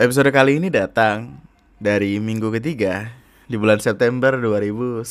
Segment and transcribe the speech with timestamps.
[0.00, 1.44] Episode kali ini datang
[1.76, 3.12] dari minggu ketiga
[3.52, 5.04] di bulan September 2019.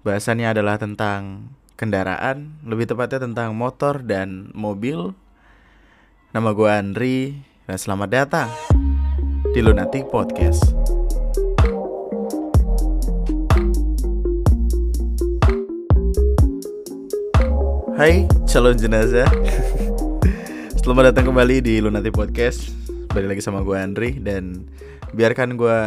[0.00, 5.12] Bahasannya adalah tentang kendaraan, lebih tepatnya tentang motor dan mobil.
[6.32, 7.16] Nama gue Andri
[7.68, 8.48] dan selamat datang
[9.52, 10.64] di Lunatic Podcast.
[18.00, 19.28] Hai, calon jenazah.
[20.80, 22.85] Selamat datang kembali di Lunatic Podcast.
[23.16, 24.68] Balik lagi sama gue Andri dan
[25.16, 25.78] biarkan gue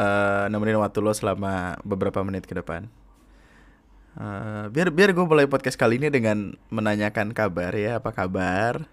[0.00, 2.88] uh, nemenin waktu lo selama beberapa menit ke depan.
[4.16, 8.88] Uh, biar biar gue mulai podcast kali ini dengan menanyakan kabar ya, apa kabar?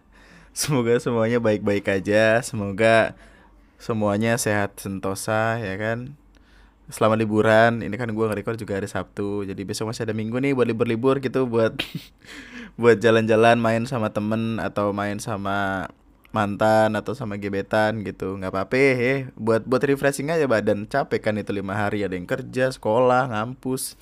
[0.51, 2.43] Semoga semuanya baik-baik aja.
[2.43, 3.15] Semoga
[3.79, 6.19] semuanya sehat sentosa ya kan
[6.91, 10.51] selama liburan ini kan gue nge-record juga hari Sabtu jadi besok masih ada minggu nih
[10.51, 11.79] buat libur-libur gitu buat
[12.81, 15.87] buat jalan-jalan main sama temen atau main sama
[16.31, 21.35] mantan atau sama gebetan gitu nggak apa-apa ya buat buat refreshing aja badan capek kan
[21.35, 23.99] itu lima hari ada yang kerja sekolah ngampus.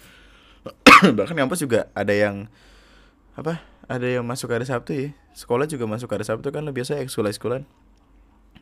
[1.17, 2.45] Bahkan ngampus juga ada yang
[3.33, 5.07] apa ada yang masuk hari Sabtu ya.
[5.33, 7.65] Sekolah juga masuk hari Sabtu kan biasa ekskul ekskulan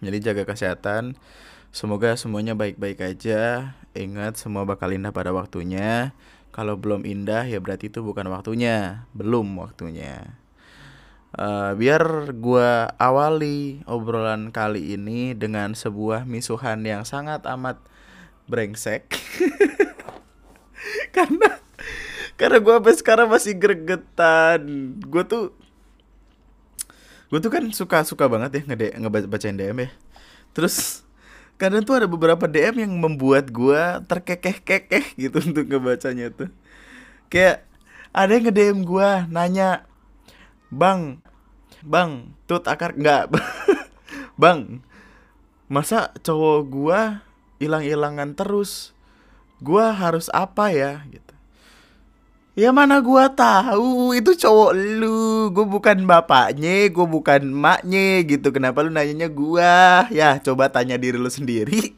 [0.02, 1.18] jadi jaga kesehatan.
[1.73, 3.73] Semoga semuanya baik-baik aja.
[3.98, 6.14] Ingat semua bakal indah pada waktunya.
[6.54, 10.38] Kalau belum indah ya berarti itu bukan waktunya, belum waktunya.
[11.36, 17.83] Uh, biar gua awali obrolan kali ini dengan sebuah misuhan yang sangat amat
[18.47, 19.11] brengsek.
[21.16, 21.59] karena
[22.39, 24.61] karena gua sampai sekarang masih gregetan.
[25.03, 25.52] Gua tuh
[27.28, 29.89] gue tuh kan suka suka banget ya ngede ngebacain DM ya.
[30.55, 31.03] Terus
[31.58, 36.53] kadang tuh ada beberapa DM yang membuat gue terkekeh-kekeh gitu untuk ngebacanya tuh
[37.33, 37.66] kayak
[38.14, 39.87] ada yang nge-DM gue nanya
[40.73, 41.22] bang.
[41.84, 42.96] Bang tut akar.
[42.98, 43.32] Nggak.
[44.42, 44.86] Bang
[45.68, 47.00] masa cowok gue
[47.60, 48.95] hilang-hilangan terus?
[49.60, 51.04] Gue harus apa ya?
[51.10, 51.28] Gitu.
[52.58, 58.49] Ya mana gua tahu itu cowok lu, gue bukan bapaknya, gue bukan maknya gitu.
[58.49, 60.10] Kenapa lu nanyanya gua?
[60.10, 61.94] Ya coba tanya diri lu sendiri.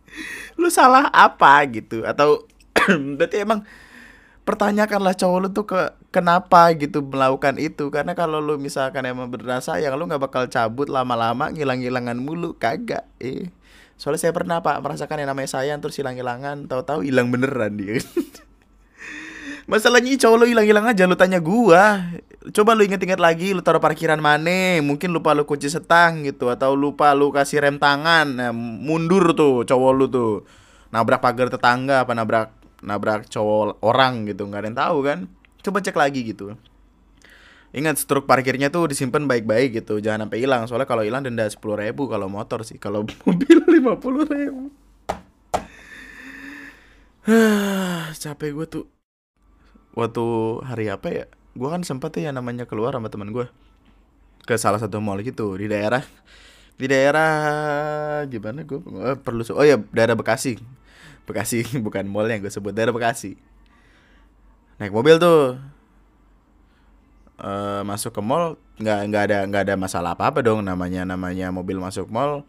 [0.60, 1.64] lu salah apa?
[1.64, 2.04] Gitu?
[2.04, 2.44] Atau
[3.16, 3.64] berarti emang
[4.42, 5.80] pertanyakanlah cowok lu tuh ke
[6.10, 10.90] kenapa gitu melakukan itu karena kalau lu misalkan emang berasa yang lu nggak bakal cabut
[10.90, 13.54] lama-lama ngilang-ngilangan mulu kagak eh
[13.94, 18.02] soalnya saya pernah pak merasakan yang namanya sayang terus hilang-hilangan tahu-tahu hilang beneran dia
[19.62, 22.02] Masalahnya cowok lo hilang-hilang aja lu tanya gua.
[22.50, 24.82] Coba lu inget-inget lagi lu taruh parkiran mana?
[24.82, 28.26] Mungkin lupa lu kunci setang gitu atau lupa lu kasih rem tangan.
[28.26, 30.42] Nah, mundur tuh cowok lu tuh.
[30.90, 35.18] Nabrak pagar tetangga apa nabrak nabrak cowok orang gitu, nggak ada yang tahu kan.
[35.62, 36.58] Coba cek lagi gitu.
[37.72, 40.68] Ingat struk parkirnya tuh disimpan baik-baik gitu, jangan sampai hilang.
[40.68, 44.68] Soalnya kalau hilang denda sepuluh ribu kalau motor sih, kalau mobil lima puluh ribu.
[48.22, 48.84] capek gue tuh
[49.94, 50.24] waktu
[50.66, 53.46] hari apa ya gue kan sempat ya namanya keluar sama teman gue
[54.42, 56.02] ke salah satu mall gitu di daerah
[56.74, 60.58] di daerah gimana gue oh, perlu oh ya daerah Bekasi
[61.32, 63.40] Bekasi bukan mall yang gue sebut daerah Bekasi.
[64.76, 65.56] Naik mobil tuh.
[67.42, 71.48] Uh, masuk ke mall nggak nggak ada nggak ada masalah apa apa dong namanya namanya
[71.48, 72.44] mobil masuk mall.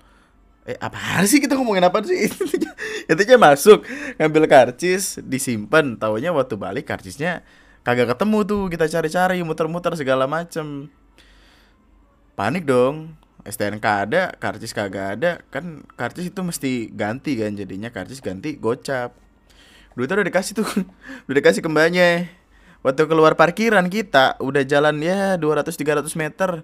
[0.68, 2.28] Eh apa sih kita ngomongin apa sih?
[3.12, 3.88] Intinya masuk
[4.20, 5.96] ngambil karcis disimpan.
[5.96, 7.42] Taunya waktu balik karcisnya
[7.88, 10.92] kagak ketemu tuh kita cari-cari muter-muter segala macem.
[12.36, 18.24] Panik dong STNK ada karcis kagak ada kan karcis itu mesti ganti kan jadinya karcis
[18.24, 19.16] ganti gocap.
[19.94, 20.68] Duitnya udah dikasih tuh
[21.28, 22.32] udah dikasih kembanya
[22.82, 26.64] waktu keluar parkiran kita udah jalan ya 200-300 meter.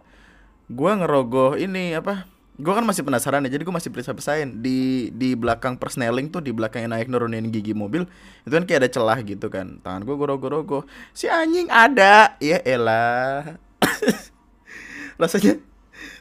[0.70, 2.30] Gua ngerogoh ini apa
[2.60, 6.44] gue kan masih penasaran ya jadi gue masih periksa pesain di di belakang persneling tuh
[6.44, 8.04] di belakang yang naik nurunin gigi mobil
[8.44, 9.80] itu kan kayak ada celah gitu kan.
[9.80, 10.84] Tangan gue goro-goro
[11.16, 12.36] si anjing ada.
[12.44, 13.56] Ya elah.
[15.22, 15.69] Rasanya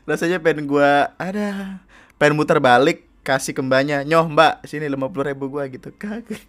[0.08, 1.78] rasanya pengen gue ada
[2.16, 4.00] pengen muter balik kasih kembanya.
[4.08, 5.92] Nyoh mbak sini lima puluh ribu gue gitu.
[5.92, 6.40] Kagak.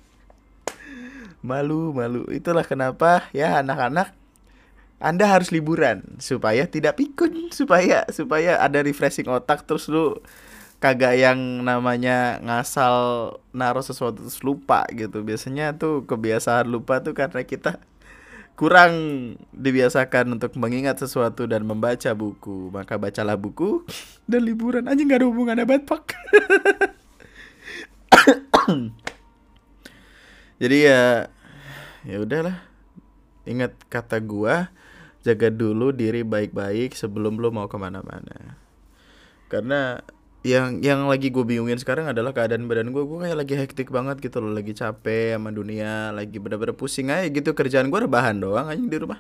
[1.44, 2.24] Malu malu.
[2.32, 4.16] Itulah kenapa ya anak-anak
[5.00, 9.68] anda harus liburan supaya tidak pikun, supaya supaya ada refreshing otak.
[9.68, 10.20] Terus lu
[10.80, 15.24] kagak yang namanya ngasal naruh sesuatu terus lupa gitu.
[15.24, 17.80] Biasanya tuh kebiasaan lupa tuh karena kita
[18.60, 18.94] kurang
[19.56, 22.68] dibiasakan untuk mengingat sesuatu dan membaca buku.
[22.76, 23.88] Maka bacalah buku
[24.28, 26.20] dan liburan aja nggak ada hubungannya pak.
[30.60, 31.32] Jadi ya
[32.04, 32.68] ya udahlah.
[33.48, 34.76] Ingat kata gua
[35.24, 38.60] jaga dulu diri baik-baik sebelum lo mau ke mana-mana
[39.50, 40.06] karena
[40.40, 44.24] yang yang lagi gue bingungin sekarang adalah keadaan badan gue gue kayak lagi hektik banget
[44.24, 44.56] gitu loh.
[44.56, 47.52] Lagi capek sama dunia lagi bener-bener pusing aja gitu.
[47.52, 49.20] Kerjaan gue rebahan doang aja di rumah.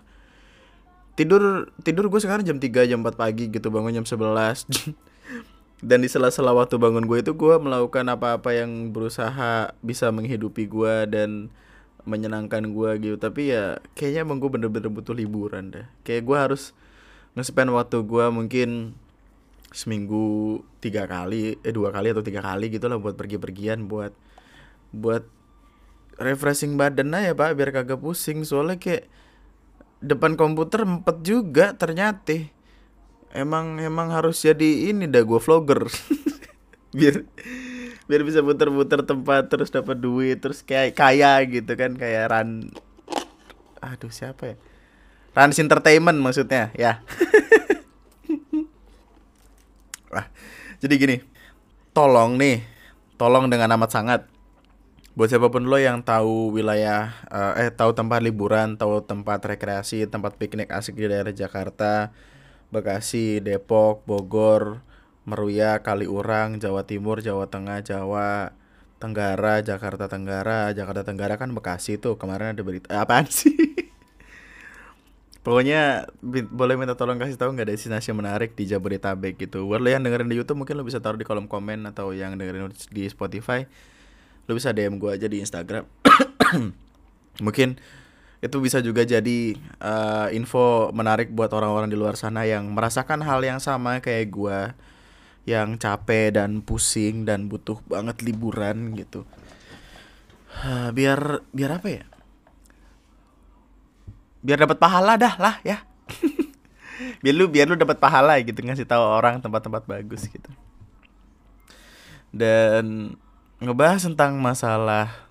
[1.20, 3.68] Tidur tidur gue sekarang jam 3 jam 4 pagi gitu.
[3.68, 4.96] Bangun jam 11
[5.90, 11.04] dan di sela-sela waktu bangun gue itu gue melakukan apa-apa yang berusaha bisa menghidupi gue
[11.12, 11.52] dan
[12.08, 13.16] menyenangkan gue gitu.
[13.20, 15.84] Tapi ya kayaknya emang gue bener-bener butuh liburan deh.
[16.08, 16.72] Kayak gue harus
[17.36, 18.96] nge-spend waktu gue mungkin
[19.70, 24.14] seminggu tiga kali eh dua kali atau tiga kali gitu lah buat pergi-pergian buat
[24.90, 25.30] buat
[26.20, 28.44] refreshing badan aja pak biar kagak pusing.
[28.44, 29.08] Soalnya kayak
[30.04, 32.52] depan komputer empat juga ternyata.
[33.32, 35.86] Emang emang harus jadi ini dah gue vlogger.
[36.90, 37.22] Biar
[38.10, 42.74] biar bisa puter-puter tempat terus dapat duit terus kayak kaya gitu kan kayak ran
[43.78, 44.56] aduh siapa ya?
[45.38, 47.06] Rans Entertainment maksudnya ya
[50.10, 50.26] Wah,
[50.82, 51.16] jadi gini,
[51.94, 52.66] tolong nih,
[53.22, 54.22] tolong dengan amat sangat
[55.18, 60.08] buat siapa pun lo yang tahu wilayah uh, eh tahu tempat liburan, tahu tempat rekreasi,
[60.08, 62.16] tempat piknik asik di daerah Jakarta,
[62.72, 64.80] Bekasi, Depok, Bogor,
[65.28, 68.56] Meruya, Kaliurang, Jawa Timur, Jawa Tengah, Jawa
[69.02, 73.54] Tenggara, Jakarta Tenggara, Jakarta Tenggara kan Bekasi tuh kemarin ada berita eh, apaan sih?
[75.40, 76.12] Pokoknya
[76.52, 79.64] boleh minta tolong kasih tahu nggak destinasi menarik di Jabodetabek gitu.
[79.64, 82.36] Buat lo yang dengerin di YouTube mungkin lo bisa taruh di kolom komen atau yang
[82.36, 83.64] dengerin di Spotify
[84.50, 85.86] lo bisa DM gue aja di Instagram.
[87.46, 87.78] mungkin
[88.42, 93.46] itu bisa juga jadi uh, info menarik buat orang-orang di luar sana yang merasakan hal
[93.46, 94.60] yang sama kayak gue
[95.46, 99.24] yang capek dan pusing dan butuh banget liburan gitu.
[100.98, 102.04] Biar biar apa ya?
[104.40, 105.84] Biar dapat pahala dah lah ya
[107.24, 110.52] biar lu biar lu dapat pahala gitu ngasih tahu orang tempat-tempat bagus gitu
[112.30, 113.16] dan
[113.60, 115.30] ngebahas tentang masalah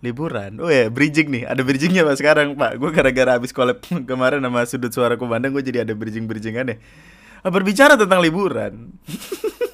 [0.00, 0.56] liburan.
[0.60, 1.44] Oh ya, bridging nih.
[1.46, 2.80] Ada bridgingnya pak sekarang pak.
[2.80, 6.80] Gue gara-gara habis collab kemarin sama sudut suara kumandang, gue jadi ada bridging bridgingannya.
[7.44, 8.92] Berbicara tentang liburan.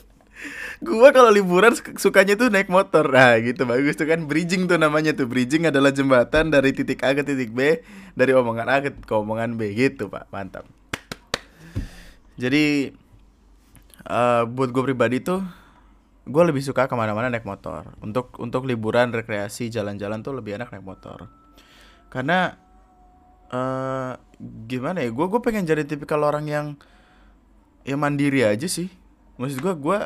[0.84, 3.08] gua kalau liburan sukanya tuh naik motor.
[3.08, 4.24] Nah gitu bagus tuh kan.
[4.28, 5.24] Bridging tuh namanya tuh.
[5.24, 7.80] Bridging adalah jembatan dari titik A ke titik B
[8.12, 9.72] dari omongan A ke, ke omongan B.
[9.72, 10.28] Gitu pak.
[10.28, 10.68] Mantap.
[12.36, 12.92] Jadi
[14.04, 15.40] uh, buat gue pribadi tuh
[16.26, 17.96] gue lebih suka ke mana-mana naik motor.
[18.02, 21.30] Untuk untuk liburan rekreasi jalan-jalan tuh lebih enak naik motor.
[22.12, 22.52] Karena
[23.48, 24.12] uh,
[24.68, 25.10] gimana ya?
[25.14, 26.66] Gue gue pengen jadi tipikal orang yang
[27.86, 28.90] ya mandiri aja sih.
[29.38, 29.98] Maksud gue gue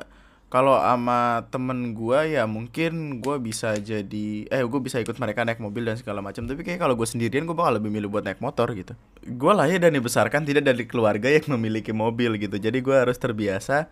[0.51, 5.63] kalau sama temen gue ya mungkin gue bisa jadi eh gue bisa ikut mereka naik
[5.63, 6.43] mobil dan segala macam.
[6.43, 8.99] Tapi kayak kalau gue sendirian gue bakal lebih milih buat naik motor gitu.
[9.23, 12.59] Gue lahir dan dibesarkan tidak dari keluarga yang memiliki mobil gitu.
[12.59, 13.87] Jadi gue harus terbiasa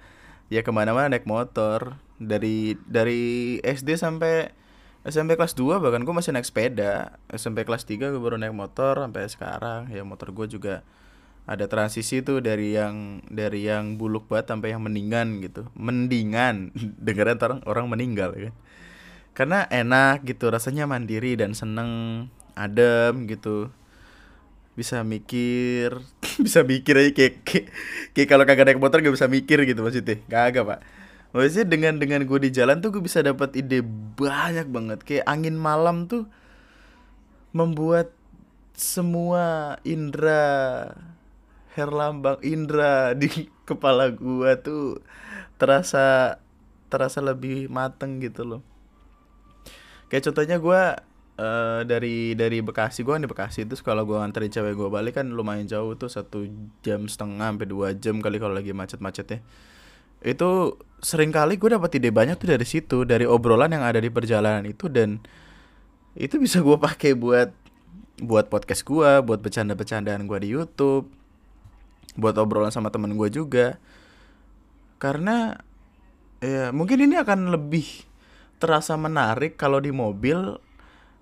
[0.50, 1.94] ya ke mana-mana naik motor.
[2.18, 4.50] Dari dari SD sampai
[5.06, 7.22] SMP kelas 2 bahkan gue masih naik sepeda.
[7.30, 9.94] SMP kelas 3 gue baru naik motor sampai sekarang.
[9.94, 10.82] Ya motor gue juga
[11.48, 15.64] ada transisi tuh dari yang dari yang buluk banget sampai yang mendingan gitu.
[15.72, 16.76] Mendingan.
[17.08, 18.54] Dengeran orang orang meninggal kan?
[19.32, 21.90] Karena enak gitu rasanya mandiri dan seneng
[22.52, 23.72] adem gitu.
[24.76, 26.04] Bisa mikir
[26.44, 27.66] bisa mikir aja kayak kayak,
[28.12, 30.20] kayak kalau kagak naik motor gak bisa mikir gitu maksudnya.
[30.28, 30.80] Kagak pak.
[31.32, 33.80] Maksudnya dengan dengan gue di jalan tuh gue bisa dapat ide
[34.20, 35.00] banyak banget.
[35.00, 36.28] Kayak angin malam tuh
[37.56, 38.12] membuat
[38.76, 40.92] semua indera
[41.78, 43.30] Herlambang Indra di
[43.68, 44.98] kepala gua tuh
[45.56, 46.36] terasa
[46.90, 48.62] terasa lebih mateng gitu loh.
[50.10, 50.98] Kayak contohnya gua
[51.38, 55.22] uh, dari dari Bekasi gua kan di Bekasi itu kalau gua nganterin cewek gua balik
[55.22, 56.50] kan lumayan jauh tuh satu
[56.82, 59.38] jam setengah sampai dua jam kali kalau lagi macet-macetnya
[60.22, 64.10] itu sering kali gue dapat ide banyak tuh dari situ dari obrolan yang ada di
[64.10, 65.22] perjalanan itu dan
[66.18, 67.54] itu bisa gue pakai buat
[68.18, 71.06] buat podcast gue buat bercanda-bercandaan gue di YouTube
[72.18, 73.78] buat obrolan sama temen gue juga.
[74.98, 75.54] Karena
[76.42, 77.86] ya mungkin ini akan lebih
[78.58, 80.58] terasa menarik kalau di mobil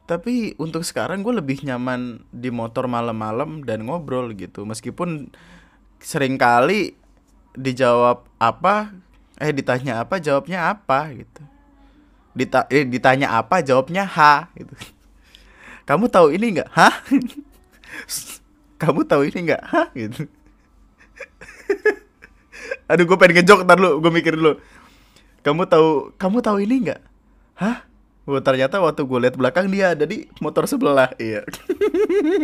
[0.09, 4.65] tapi untuk sekarang gue lebih nyaman di motor malam-malam dan ngobrol gitu.
[4.65, 5.29] Meskipun
[6.00, 6.97] sering kali
[7.53, 8.97] dijawab apa
[9.37, 11.43] eh ditanya apa jawabnya apa gitu.
[12.33, 14.73] Dita eh, ditanya apa jawabnya ha gitu.
[15.85, 16.71] Kamu tahu ini nggak?
[16.71, 16.95] Hah?
[18.83, 19.62] Kamu tahu ini nggak?
[19.67, 19.87] Hah?
[19.91, 20.31] Gitu
[22.90, 24.58] Aduh gue pengen ngejok ntar lu, gue mikir dulu.
[25.42, 27.00] Kamu tahu kamu tahu ini nggak?
[27.58, 27.87] Hah?
[28.26, 31.14] Oh, ternyata waktu gue lihat belakang dia ada di motor sebelah.
[31.14, 31.46] Iya.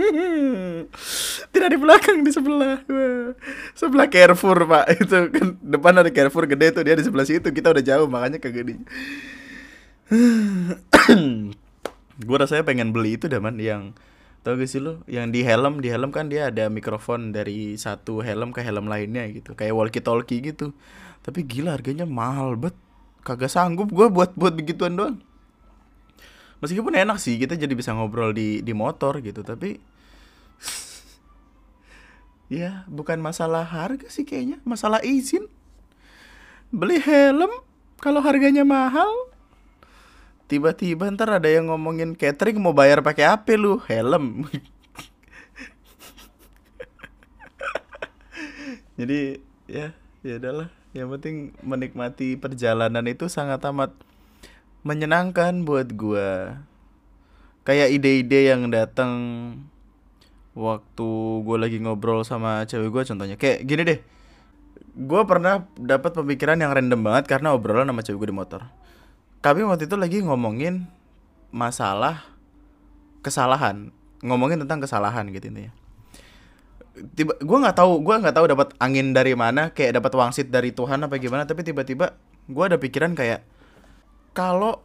[1.52, 2.87] Tidak di belakang di sebelah.
[3.75, 4.85] Sebelah Carrefour, Pak.
[5.02, 7.50] Itu kan depan ada Carrefour gede tuh, dia di sebelah situ.
[7.50, 8.75] Kita udah jauh makanya kagak di.
[12.23, 13.97] gue rasanya pengen beli itu dah man yang
[14.43, 18.27] tau gak sih lo yang di helm di helm kan dia ada mikrofon dari satu
[18.27, 19.55] helm ke helm lainnya gitu.
[19.55, 20.75] Kayak walkie talkie gitu.
[21.23, 22.75] Tapi gila harganya mahal bet.
[23.23, 25.23] Kagak sanggup gue buat buat begituan doang.
[26.59, 29.47] Meskipun enak sih kita jadi bisa ngobrol di di motor gitu.
[29.47, 29.79] Tapi
[32.59, 34.59] ya bukan masalah harga sih kayaknya.
[34.67, 35.47] Masalah izin.
[36.75, 37.63] Beli helm
[38.03, 39.32] kalau harganya mahal
[40.47, 44.45] tiba-tiba ntar ada yang ngomongin catering mau bayar pakai apa lu helm.
[48.99, 53.97] Jadi ya ya adalah yang penting menikmati perjalanan itu sangat amat
[54.85, 56.63] menyenangkan buat gua.
[57.63, 59.15] Kayak ide-ide yang datang
[60.53, 61.11] waktu
[61.47, 63.39] gue lagi ngobrol sama cewek gue contohnya.
[63.39, 64.01] Kayak gini deh.
[64.93, 68.82] Gue pernah dapat pemikiran yang random banget karena obrolan sama cewek gue di motor
[69.43, 70.87] kami waktu itu lagi ngomongin
[71.53, 72.25] masalah
[73.21, 73.91] kesalahan
[74.23, 75.75] ngomongin tentang kesalahan gitu intinya
[77.19, 80.71] tiba gue nggak tahu gue nggak tahu dapat angin dari mana kayak dapat wangsit dari
[80.71, 82.15] Tuhan apa gimana tapi tiba-tiba
[82.47, 83.43] gue ada pikiran kayak
[84.33, 84.81] kalau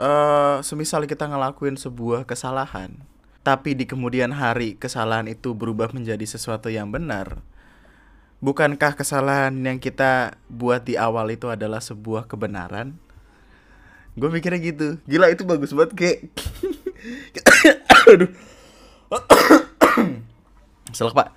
[0.00, 2.96] uh, semisal kita ngelakuin sebuah kesalahan,
[3.44, 7.44] tapi di kemudian hari kesalahan itu berubah menjadi sesuatu yang benar,
[8.40, 12.96] bukankah kesalahan yang kita buat di awal itu adalah sebuah kebenaran?
[14.18, 14.88] Gue mikirnya gitu.
[15.06, 16.18] Gila itu bagus banget kayak
[18.10, 18.30] Aduh.
[20.96, 21.28] Selek pak.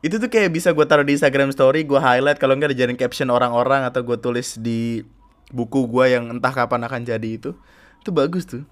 [0.00, 3.32] Itu tuh kayak bisa gue taruh di Instagram story Gue highlight kalau nggak dijadiin caption
[3.32, 5.02] orang-orang Atau gue tulis di
[5.50, 7.52] buku gue yang entah kapan akan jadi itu.
[8.00, 8.64] Itu bagus tuh.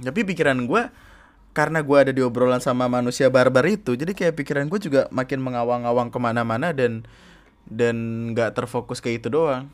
[0.00, 0.90] Tapi pikiran gue
[1.54, 5.38] karena gue ada di obrolan sama manusia barbar itu jadi kayak pikiran gue juga makin
[5.38, 7.06] mengawang-awang ke mana-mana dan
[7.70, 7.94] dan
[8.34, 9.70] nggak terfokus ke itu doang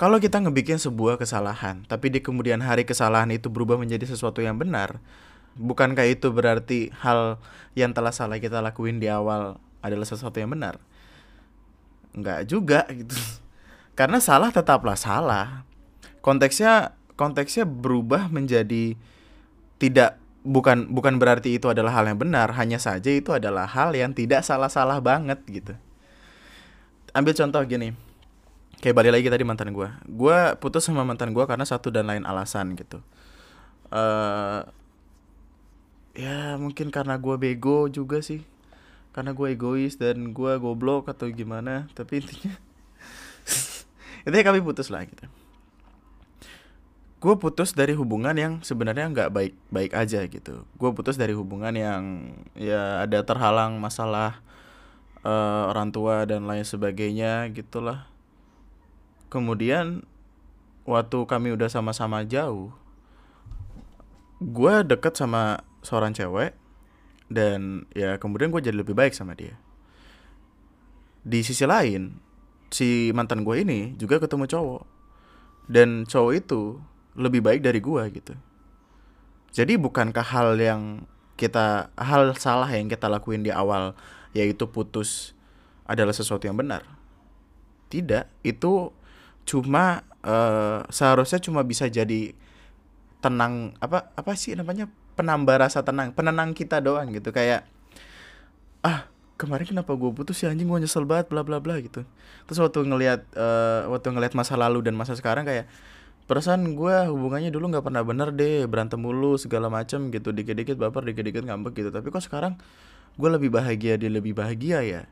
[0.00, 4.56] kalau kita ngebikin sebuah kesalahan tapi di kemudian hari kesalahan itu berubah menjadi sesuatu yang
[4.56, 4.96] benar
[5.58, 7.40] bukankah itu berarti hal
[7.74, 10.78] yang telah salah kita lakuin di awal adalah sesuatu yang benar?
[12.14, 13.14] Nggak juga gitu.
[13.98, 15.66] Karena salah tetaplah salah.
[16.20, 18.96] Konteksnya konteksnya berubah menjadi
[19.80, 24.12] tidak bukan bukan berarti itu adalah hal yang benar hanya saja itu adalah hal yang
[24.16, 25.74] tidak salah-salah banget gitu.
[27.12, 28.09] Ambil contoh gini
[28.80, 32.24] kayak balik lagi tadi mantan gue gue putus sama mantan gue karena satu dan lain
[32.24, 33.04] alasan gitu.
[33.92, 34.64] Uh,
[36.16, 38.40] ya mungkin karena gue bego juga sih.
[39.12, 41.92] Karena gue egois dan gue goblok atau gimana.
[41.92, 42.54] Tapi intinya
[44.26, 45.28] intinya kami putus lah gitu.
[47.20, 50.64] Gue putus dari hubungan yang sebenarnya nggak baik baik aja gitu.
[50.80, 54.40] Gue putus dari hubungan yang ya ada terhalang masalah
[55.20, 58.09] uh, orang tua dan lain sebagainya gitulah
[59.30, 60.04] kemudian
[60.84, 62.74] waktu kami udah sama-sama jauh
[64.40, 66.56] gue deket sama seorang cewek
[67.28, 69.54] dan ya kemudian gue jadi lebih baik sama dia.
[71.20, 72.16] Di sisi lain
[72.72, 74.82] si mantan gue ini juga ketemu cowok
[75.68, 76.80] dan cowok itu
[77.14, 78.34] lebih baik dari gue gitu.
[79.52, 81.04] Jadi bukankah hal yang
[81.36, 83.92] kita hal salah yang kita lakuin di awal
[84.32, 85.36] yaitu putus
[85.84, 86.86] adalah sesuatu yang benar?
[87.92, 88.24] Tidak.
[88.40, 88.94] Itu
[89.48, 92.32] cuma uh, seharusnya cuma bisa jadi
[93.20, 97.30] tenang apa apa sih namanya penambah rasa tenang penenang kita doang gitu.
[97.32, 97.68] Kayak
[98.80, 100.68] ah kemarin kenapa gue putus sih anjing?
[100.68, 102.04] Gue nyesel banget bla bla bla gitu.
[102.48, 105.68] Terus waktu ngelihat uh, waktu ngelihat masa lalu dan masa sekarang kayak
[106.24, 110.32] perasaan gue hubungannya dulu nggak pernah bener deh berantem mulu segala macem gitu.
[110.32, 111.90] Dikit dikit baper dikit dikit ngambek gitu.
[111.92, 112.56] Tapi kok sekarang
[113.20, 115.02] gue lebih bahagia dia lebih bahagia ya?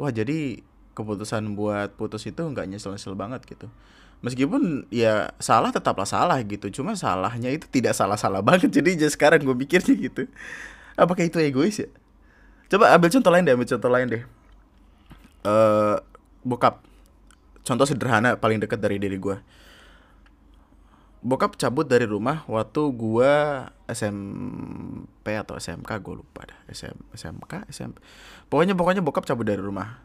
[0.00, 3.68] Wah jadi keputusan buat putus itu nggak nyesel nyesel banget gitu
[4.22, 9.42] meskipun ya salah tetaplah salah gitu cuma salahnya itu tidak salah salah banget jadi sekarang
[9.42, 10.22] gue pikirnya gitu
[10.94, 11.88] apakah itu egois ya
[12.72, 14.24] Coba ambil contoh lain deh, ambil contoh lain deh.
[15.44, 16.00] Uh,
[16.40, 16.80] bokap.
[17.68, 19.36] Contoh sederhana paling dekat dari diri gue.
[21.20, 23.32] Bokap cabut dari rumah waktu gue
[23.92, 26.56] SMP atau SMK gue lupa dah.
[26.72, 28.00] SM, SMK, SMP.
[28.48, 30.00] Pokoknya pokoknya bokap cabut dari rumah.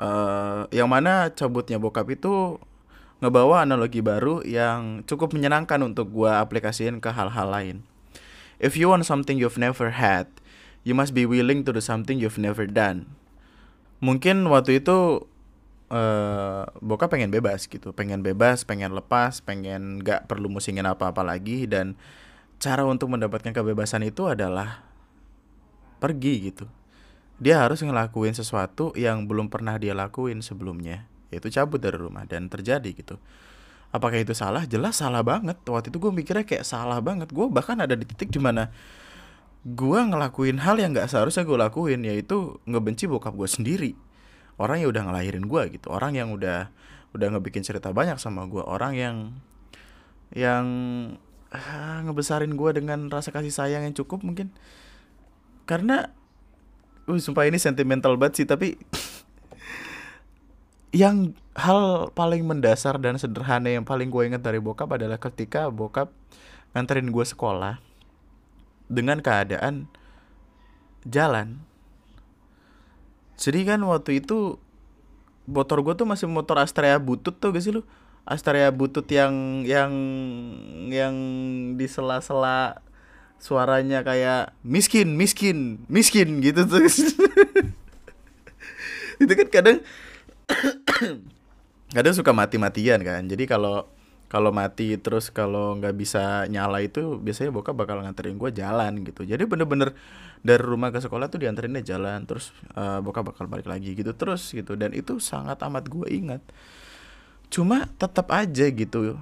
[0.00, 2.56] Uh, yang mana cabutnya bokap itu
[3.20, 7.76] ngebawa analogi baru yang cukup menyenangkan untuk gue aplikasiin ke hal-hal lain.
[8.56, 10.32] If you want something you've never had,
[10.88, 13.12] you must be willing to do something you've never done.
[14.00, 15.28] Mungkin waktu itu
[15.92, 21.20] uh, bokap pengen bebas gitu pengen bebas pengen lepas pengen nggak perlu musingin apa apa
[21.20, 21.98] lagi dan
[22.62, 24.86] cara untuk mendapatkan kebebasan itu adalah
[26.00, 26.64] pergi gitu
[27.40, 31.08] dia harus ngelakuin sesuatu yang belum pernah dia lakuin sebelumnya.
[31.32, 33.16] Yaitu cabut dari rumah dan terjadi gitu.
[33.90, 34.68] Apakah itu salah?
[34.68, 35.56] Jelas salah banget.
[35.64, 37.32] Waktu itu gue mikirnya kayak salah banget.
[37.32, 38.68] Gue bahkan ada di titik di mana
[39.64, 43.92] gue ngelakuin hal yang nggak seharusnya gue lakuin yaitu ngebenci bokap gue sendiri.
[44.60, 45.88] Orang yang udah ngelahirin gue gitu.
[45.88, 46.68] Orang yang udah
[47.16, 49.16] udah ngebikin cerita banyak sama gue orang yang
[50.30, 50.66] yang
[51.50, 54.52] ah, ngebesarin gue dengan rasa kasih sayang yang cukup mungkin.
[55.66, 56.19] Karena
[57.10, 58.78] uh, sumpah ini sentimental banget sih tapi
[60.90, 66.10] yang hal paling mendasar dan sederhana yang paling gue ingat dari bokap adalah ketika bokap
[66.74, 67.78] nganterin gue sekolah
[68.90, 69.86] dengan keadaan
[71.06, 71.62] jalan.
[73.38, 74.58] Jadi kan waktu itu
[75.46, 77.86] motor gue tuh masih motor Astrea butut tuh gak sih lu?
[78.26, 79.92] Astrea butut yang yang
[80.90, 81.14] yang
[81.78, 82.84] di sela-sela
[83.40, 86.84] suaranya kayak miskin, miskin, miskin gitu tuh.
[89.24, 89.78] itu kan kadang
[91.96, 93.24] kadang suka mati-matian kan.
[93.24, 93.88] Jadi kalau
[94.30, 99.26] kalau mati terus kalau nggak bisa nyala itu biasanya bokap bakal nganterin gue jalan gitu
[99.26, 99.90] jadi bener-bener
[100.40, 104.54] dari rumah ke sekolah tuh dianterinnya jalan terus uh, bokap bakal balik lagi gitu terus
[104.54, 106.40] gitu dan itu sangat amat gue ingat
[107.50, 109.18] cuma tetap aja gitu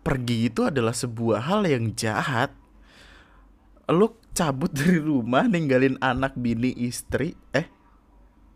[0.00, 2.56] pergi itu adalah sebuah hal yang jahat
[3.90, 7.66] lu cabut dari rumah ninggalin anak bini istri eh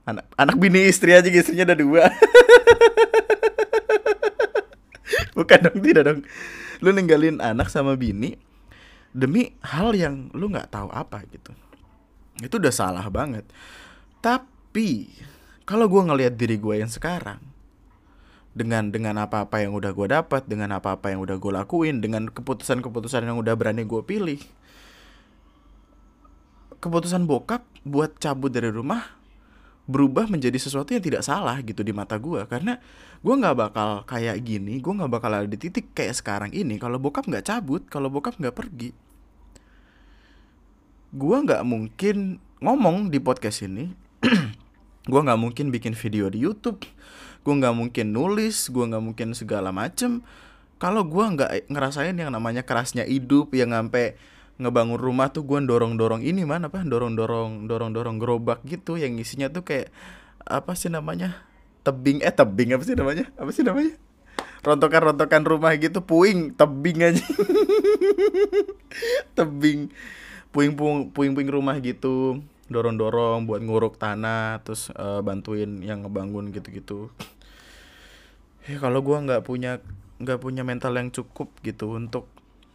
[0.07, 2.07] anak anak bini istri aja istrinya ada dua.
[5.37, 6.21] Bukan dong tidak dong.
[6.81, 8.39] Lu ninggalin anak sama bini
[9.17, 11.53] demi hal yang lu nggak tahu apa gitu.
[12.41, 13.45] Itu udah salah banget.
[14.21, 15.11] Tapi
[15.67, 17.43] kalau gue ngelihat diri gue yang sekarang
[18.57, 23.29] dengan dengan apa-apa yang udah gue dapat dengan apa-apa yang udah gue lakuin dengan keputusan-keputusan
[23.29, 24.41] yang udah berani gue pilih
[26.87, 29.19] keputusan bokap buat cabut dari rumah
[29.87, 32.79] berubah menjadi sesuatu yang tidak salah gitu di mata gue karena
[33.23, 36.99] gue nggak bakal kayak gini gue nggak bakal ada di titik kayak sekarang ini kalau
[36.99, 38.91] bokap nggak cabut kalau bokap nggak pergi.
[41.15, 43.95] Gue nggak mungkin ngomong di podcast ini.
[45.07, 46.83] Gue nggak mungkin bikin video di YouTube.
[47.47, 50.27] Gue nggak mungkin nulis gue nggak mungkin segala macem.
[50.83, 54.19] Kalau gue nggak ngerasain yang namanya kerasnya hidup yang sampai
[54.57, 58.97] ngebangun rumah tuh gue dorong dorong ini mana apa dorong dorong dorong dorong gerobak gitu
[58.97, 59.93] yang isinya tuh kayak
[60.47, 61.45] apa sih namanya
[61.85, 63.95] tebing eh tebing apa sih namanya apa sih namanya
[64.67, 67.23] rontokan rontokan rumah gitu puing tebing aja.
[69.39, 69.93] Tebing
[70.51, 72.41] puing puing puing puing rumah gitu
[72.73, 76.99] dorong dorong buat nguruk tanah terus uh, bantuin yang ngebangun gitu gitu
[78.65, 79.85] ya kalau gue nggak punya
[80.17, 82.25] nggak punya mental yang cukup gitu untuk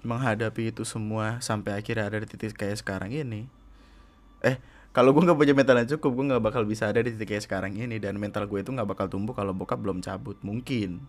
[0.01, 3.45] menghadapi itu semua sampai akhirnya ada di titik kayak sekarang ini.
[4.41, 4.57] Eh
[4.91, 7.43] kalau gue nggak punya mental yang cukup gue nggak bakal bisa ada di titik kayak
[7.45, 11.05] sekarang ini dan mental gue itu nggak bakal tumbuh kalau bokap belum cabut mungkin.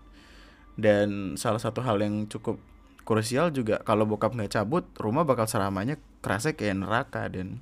[0.77, 2.61] Dan salah satu hal yang cukup
[3.03, 7.59] krusial juga kalau bokap nggak cabut rumah bakal selamanya kerasa kayak neraka dan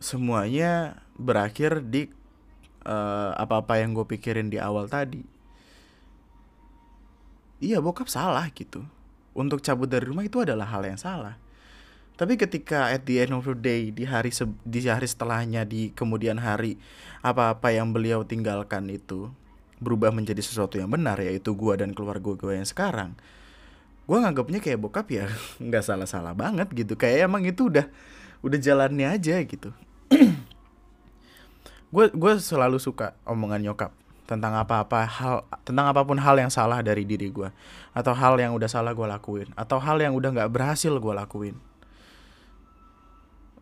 [0.00, 2.08] semuanya berakhir di
[2.88, 5.26] uh, apa-apa yang gue pikirin di awal tadi.
[7.60, 8.80] Iya bokap salah gitu
[9.36, 11.38] untuk cabut dari rumah itu adalah hal yang salah.
[12.20, 14.28] Tapi ketika at the end of the day di hari
[14.68, 16.76] di hari setelahnya di kemudian hari
[17.24, 19.32] apa-apa yang beliau tinggalkan itu
[19.80, 23.16] berubah menjadi sesuatu yang benar yaitu gua dan keluarga gua yang sekarang.
[24.04, 25.32] Gua nganggapnya kayak bokap ya
[25.64, 26.92] nggak salah-salah banget gitu.
[27.00, 27.88] Kayak emang itu udah
[28.44, 29.72] udah jalannya aja gitu.
[31.90, 33.90] gue gue selalu suka omongan nyokap
[34.30, 37.50] tentang apa-apa hal tentang apa pun hal yang salah dari diri gue
[37.90, 41.58] atau hal yang udah salah gue lakuin atau hal yang udah nggak berhasil gue lakuin.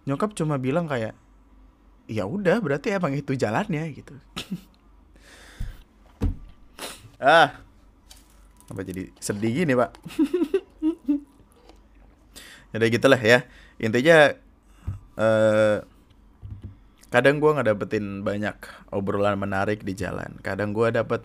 [0.05, 1.17] Nyokap cuma bilang kayak
[2.05, 4.13] ya udah berarti emang itu jalannya gitu.
[7.19, 7.51] Ah
[8.71, 9.91] apa jadi sedih gini pak?
[12.69, 13.49] Ya gitulah ya.
[13.81, 14.37] Intinya
[15.17, 15.81] uh,
[17.09, 18.57] kadang gue nggak dapetin banyak
[18.93, 20.37] obrolan menarik di jalan.
[20.45, 21.25] Kadang gue dapet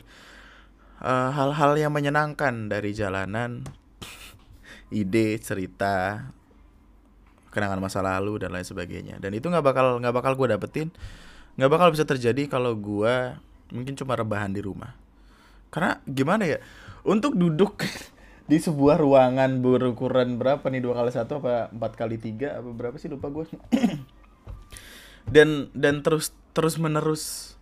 [1.04, 3.68] uh, hal-hal yang menyenangkan dari jalanan.
[4.94, 6.28] Ide cerita
[7.52, 9.20] kenangan masa lalu dan lain sebagainya.
[9.20, 10.88] Dan itu nggak bakal nggak bakal gue dapetin.
[11.60, 13.36] Nggak bakal bisa terjadi kalau gue
[13.76, 14.96] mungkin cuma rebahan di rumah.
[15.68, 16.64] Karena gimana ya
[17.04, 17.84] untuk duduk
[18.52, 20.80] di sebuah ruangan berukuran berapa nih?
[20.80, 23.12] Dua kali satu apa empat kali tiga apa berapa sih?
[23.12, 23.44] Lupa gue
[25.30, 27.56] dan dan terus terus menerus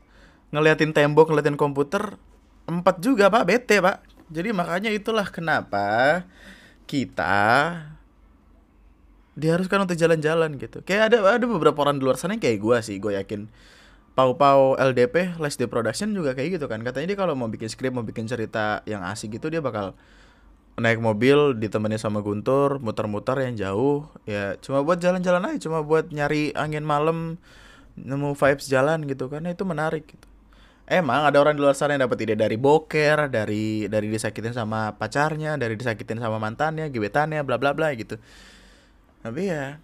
[0.52, 2.20] ngeliatin tembok ngeliatin komputer
[2.68, 3.44] empat juga pak.
[3.48, 4.04] Bete pak.
[4.32, 6.24] Jadi makanya itulah kenapa
[6.88, 7.76] kita
[9.36, 10.84] diharuskan untuk jalan-jalan gitu.
[10.84, 13.48] Kayak ada ada beberapa orang di luar sana yang kayak gue sih gue yakin.
[14.12, 16.84] Pau-Pau LDP Last Day Production juga kayak gitu kan.
[16.84, 19.96] Katanya dia kalau mau bikin skrip mau bikin cerita yang asik gitu dia bakal
[20.80, 24.08] naik mobil ditemani sama Guntur muter-muter yang jauh.
[24.24, 27.42] Ya cuma buat jalan-jalan aja cuma buat nyari angin malam
[28.00, 30.28] nemu vibes jalan gitu karena itu menarik gitu.
[30.92, 34.96] Emang ada orang di luar sana yang dapat ide dari boker dari dari disakitin sama
[34.96, 38.20] pacarnya dari disakitin sama mantannya gebetannya bla bla bla gitu.
[39.24, 39.80] Tapi ya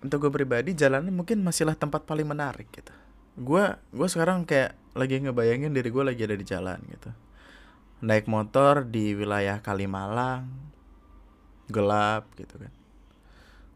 [0.00, 2.92] untuk gue pribadi jalanan mungkin masihlah tempat paling menarik gitu.
[3.40, 7.12] Gue gue sekarang kayak lagi ngebayangin diri gue lagi ada di jalan gitu
[8.00, 10.48] naik motor di wilayah Kalimalang
[11.68, 12.72] gelap gitu kan.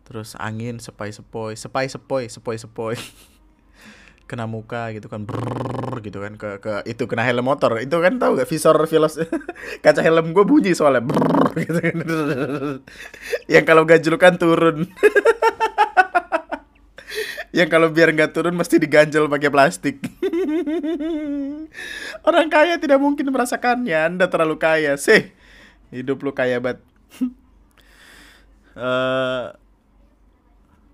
[0.05, 2.97] Terus angin sepoi sepoi sepoi sepoi sepoi sepoi
[4.29, 7.77] kena muka gitu kan brrrr, gitu kan ke ke itu kena helm motor.
[7.81, 9.21] Itu kan tahu gak visor filos
[9.85, 11.97] kaca helm gue bunyi soalnya brrrr, gitu kan.
[13.53, 14.89] Yang kalau gajlukan turun
[17.55, 20.03] yang kalau biar nggak turun mesti diganjel pakai plastik.
[22.27, 23.95] Orang kaya tidak mungkin merasakannya.
[23.95, 24.99] Anda terlalu kaya.
[24.99, 25.31] Sih
[25.95, 26.83] hidup lu kaya banget.
[28.75, 29.55] Uh,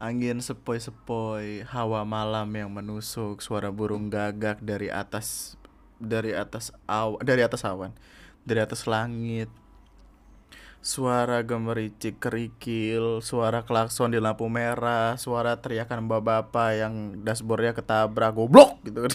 [0.01, 5.61] Angin sepoi-sepoi, hawa malam yang menusuk, suara burung gagak dari atas
[6.01, 7.93] dari atas aw dari atas awan,
[8.45, 9.53] dari atas langit.
[10.81, 18.81] Suara gemericik kerikil, suara klakson di lampu merah, suara teriakan bapak-bapak yang dashboardnya ketabrak, goblok
[18.89, 19.05] gitu.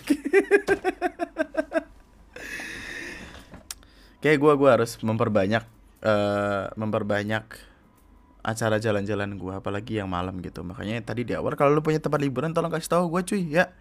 [4.22, 5.66] Kayak gue gua harus memperbanyak
[6.06, 7.50] uh, memperbanyak
[8.46, 10.62] acara jalan-jalan gue apalagi yang malam gitu.
[10.62, 13.74] Makanya tadi di awal kalau lu punya tempat liburan tolong kasih tahu gue cuy ya.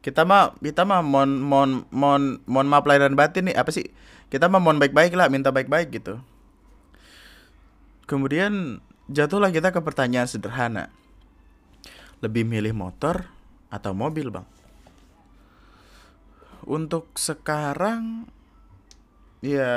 [0.00, 3.92] Kita mah kita mah mon mon mon mon maaf lahir dan batin nih apa sih?
[4.32, 6.16] Kita mah mon baik-baik lah minta baik-baik gitu
[8.06, 8.78] kemudian
[9.10, 10.90] jatuhlah kita ke pertanyaan sederhana.
[12.24, 13.28] Lebih milih motor
[13.68, 14.46] atau mobil bang?
[16.66, 18.26] Untuk sekarang
[19.44, 19.70] ya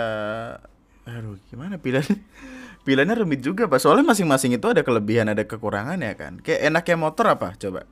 [1.06, 2.18] aduh gimana pilihannya?
[2.88, 3.84] Pilihannya rumit juga pak.
[3.84, 6.39] Soalnya masing-masing itu ada kelebihan ada kekurangan ya kan?
[6.39, 7.86] Kayak enaknya motor apa coba?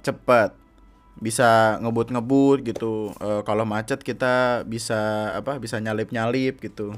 [0.00, 0.56] Cepat.
[1.20, 3.12] Bisa ngebut-ngebut gitu.
[3.20, 6.96] E, kalau macet kita bisa apa bisa nyalip-nyalip gitu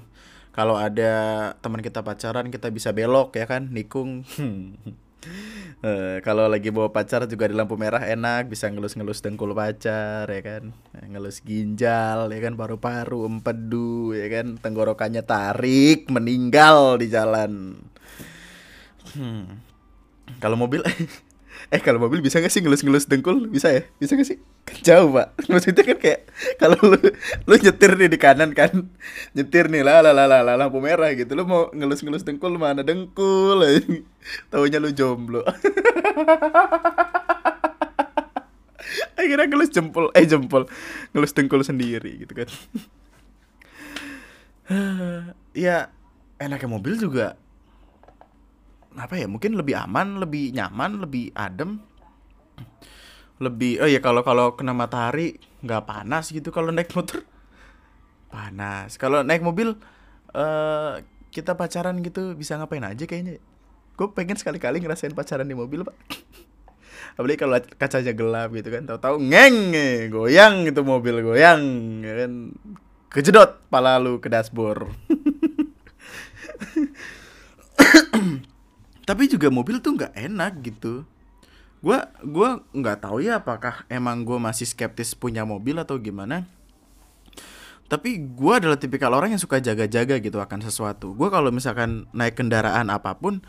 [0.55, 1.12] kalau ada
[1.59, 3.75] teman kita pacaran kita bisa belok ya kan?
[3.75, 4.23] Nikung.
[5.83, 8.47] Uh, kalau lagi bawa pacar juga di lampu merah enak.
[8.47, 10.71] Bisa ngelus-ngelus dengkul pacar ya kan?
[10.95, 12.55] Ngelus ginjal ya kan?
[12.55, 14.55] Paru-paru empedu ya kan?
[14.62, 17.83] Tenggorokannya tarik meninggal di jalan.
[19.14, 19.62] Hmm.
[20.43, 20.83] kalau mobil
[21.75, 23.51] eh kalau mobil bisa gak sih ngelus-ngelus dengkul?
[23.51, 23.83] Bisa ya?
[23.99, 24.38] Bisa gak sih
[24.85, 25.37] jauh pak.
[25.53, 26.20] Maksudnya kan kayak
[26.57, 26.98] kalau lu
[27.44, 28.88] lu nyetir nih di kanan kan
[29.37, 31.37] nyetir nih lah lah lah lah lampu merah gitu.
[31.37, 33.61] Lu mau ngelus-ngelus dengkul mana dengkul
[34.50, 35.44] taunya lu jomblo.
[39.18, 40.68] Akhirnya ngelus jempol eh jempol.
[41.12, 42.48] Ngelus dengkul sendiri gitu kan.
[45.55, 45.92] Ya
[46.40, 47.38] enaknya mobil juga
[48.94, 51.83] apa ya mungkin lebih aman lebih nyaman lebih adem
[53.42, 57.25] lebih oh ya kalau kalau kena matahari nggak panas gitu kalau naik motor.
[58.31, 58.99] Panas.
[58.99, 59.75] Kalau naik mobil
[60.35, 60.92] uh,
[61.35, 63.42] kita pacaran gitu bisa ngapain aja kayaknya.
[63.94, 65.94] Gue pengen sekali-kali ngerasain pacaran di mobil pak.
[67.18, 69.75] Apalagi kalau kacanya gelap gitu kan tahu-tahu ngeng
[70.11, 71.62] goyang itu mobil goyang
[72.03, 72.55] ya kan.
[73.11, 74.90] Kejedot pala lu ke dashboard.
[79.09, 81.07] Tapi juga mobil tuh nggak enak gitu
[81.85, 86.49] gue gua nggak tahu ya apakah emang gue masih skeptis punya mobil atau gimana.
[87.85, 91.12] Tapi gue adalah tipikal orang yang suka jaga-jaga gitu akan sesuatu.
[91.12, 93.44] Gue kalau misalkan naik kendaraan apa pun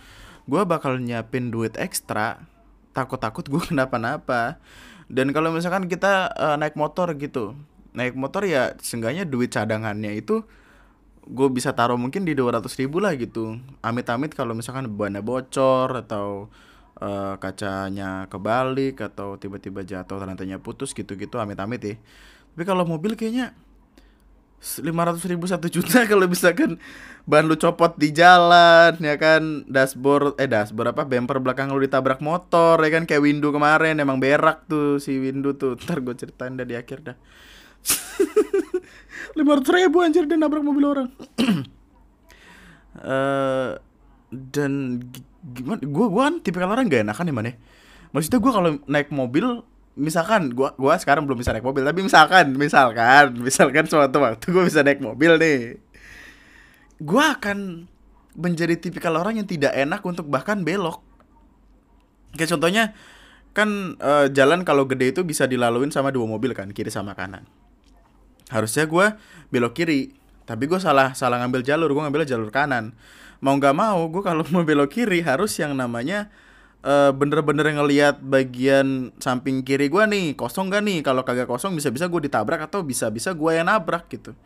[0.45, 2.43] gue bakal nyiapin duit ekstra.
[2.91, 4.59] Takut-takut gue kenapa-napa.
[5.07, 7.55] Dan kalau misalkan kita uh, naik motor gitu
[7.95, 10.43] naik motor ya seenggaknya duit cadangannya itu
[11.25, 13.57] gue bisa taruh mungkin di dua ratus ribu lah gitu.
[13.81, 16.53] Amit-amit kalau misalkan bannya bocor atau
[17.01, 21.95] uh, kacanya kebalik atau tiba-tiba jatuh rantainya putus gitu-gitu amit-amit ya.
[22.55, 23.51] Tapi kalau mobil kayaknya
[24.81, 26.81] lima ratus ribu satu juta kalau misalkan
[27.29, 29.67] ban lu copot di jalan ya kan?
[29.67, 31.03] Dashboard eh dashboard apa?
[31.05, 33.03] Bumper belakang lu ditabrak motor ya kan?
[33.05, 35.77] Kayak window kemarin emang berak tuh si window tuh.
[35.83, 37.17] Ntar gue ceritain dah di akhir dah.
[39.37, 41.09] lima ratus ribu anjir dia nabrak mobil orang.
[42.97, 43.77] Uh,
[44.55, 45.03] dan
[45.53, 45.79] gimana?
[45.85, 47.53] Gue gue kan tipikal orang gak enakan ya mana
[48.15, 49.61] maksudnya gue kalau naik mobil
[49.95, 54.63] misalkan gua gua sekarang belum bisa naik mobil tapi misalkan misalkan misalkan suatu waktu gua
[54.67, 55.79] bisa naik mobil nih.
[56.99, 57.87] Gua akan
[58.35, 60.99] menjadi tipikal orang yang tidak enak untuk bahkan belok.
[62.35, 62.83] Kayak contohnya
[63.55, 67.47] kan uh, jalan kalau gede itu bisa dilaluin sama dua mobil kan kiri sama kanan.
[68.51, 69.15] Harusnya gua
[69.47, 70.11] belok kiri
[70.45, 72.93] tapi gue salah salah ngambil jalur gue ngambil jalur kanan
[73.43, 76.31] mau nggak mau gue kalau mau belok kiri harus yang namanya
[76.85, 81.01] uh, bener-bener ngelihat bagian samping kiri gue nih kosong gak nih?
[81.01, 84.37] Kalau kagak kosong bisa-bisa gue ditabrak atau bisa-bisa gue yang nabrak gitu.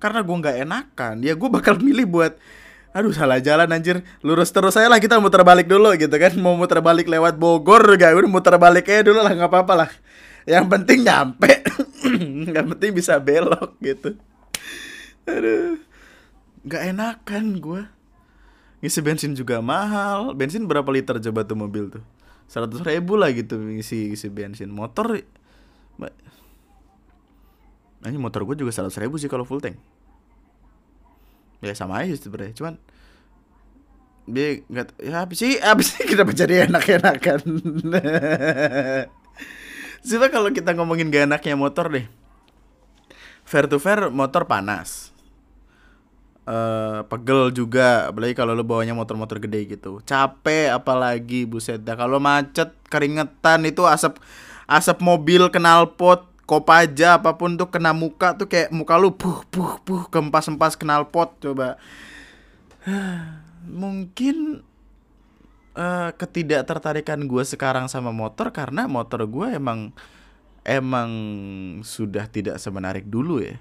[0.00, 2.32] Karena gue nggak enakan ya gue bakal milih buat
[2.96, 4.02] aduh salah jalan anjir.
[4.24, 6.32] Lurus terus saya lah kita muter balik dulu gitu kan.
[6.40, 9.90] Mau muter balik lewat Bogor gak udah muter balik aja dulu lah nggak apa-apa lah.
[10.48, 11.52] Yang penting nyampe.
[12.52, 14.12] Nggak penting bisa belok gitu.
[15.24, 15.80] Aduh.
[16.68, 17.82] Nggak enakan gue
[18.84, 20.36] ngisi bensin juga mahal.
[20.36, 22.04] Bensin berapa liter coba tuh mobil tuh?
[22.44, 24.68] Seratus ribu lah gitu ngisi ngisi bensin.
[24.68, 25.24] Motor
[28.04, 29.80] ini motor gue juga seratus ribu sih kalau full tank.
[31.64, 32.52] Ya sama aja sebenarnya.
[32.52, 32.76] Cuman
[34.28, 37.40] dia nggak ya apa sih apa sih kita jadi enak-enakan?
[40.04, 42.04] Coba kalau kita ngomongin gak enaknya motor deh.
[43.48, 45.13] Fair to fair motor panas
[46.48, 50.00] uh, pegel juga apalagi kalau lo bawanya motor-motor gede gitu.
[50.04, 51.80] Capek apalagi buset.
[51.82, 54.20] Dah kalau macet keringetan itu asap
[54.68, 59.48] asap mobil kenal pot kopaja apa pun tuh kena muka tuh kayak muka lu puh
[59.48, 61.80] puh puh kempas empas kenal pot coba.
[63.64, 64.60] Mungkin
[65.72, 69.88] uh, ketidaktertarikan gue sekarang sama motor karena motor gue emang
[70.64, 71.10] emang
[71.80, 73.56] sudah tidak semenarik dulu ya.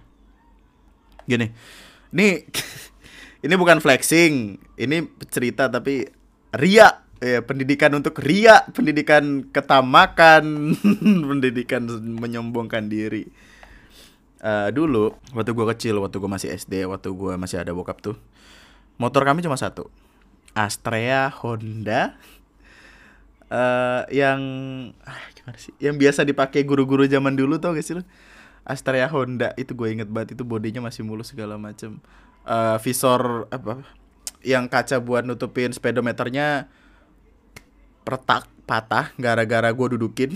[1.24, 1.56] Gini
[2.14, 2.46] ini
[3.46, 6.08] ini bukan flexing, ini cerita tapi
[6.54, 10.76] ria ya pendidikan untuk ria, pendidikan ketamakan,
[11.30, 11.88] pendidikan
[12.20, 13.28] menyombongkan diri.
[14.44, 18.20] Uh, dulu waktu gue kecil, waktu gue masih SD, waktu gue masih ada bokap tuh,
[19.00, 19.88] motor kami cuma satu,
[20.52, 22.20] Astrea Honda,
[23.48, 24.40] uh, yang
[25.08, 28.04] ah, gimana sih, yang biasa dipakai guru-guru zaman dulu tau gak sih lo?
[28.64, 32.00] Astrea Honda itu gue inget banget itu bodinya masih mulus segala macem.
[32.44, 33.84] Uh, visor apa
[34.44, 36.68] yang kaca buat nutupin speedometernya
[38.04, 40.36] retak patah gara-gara gue dudukin.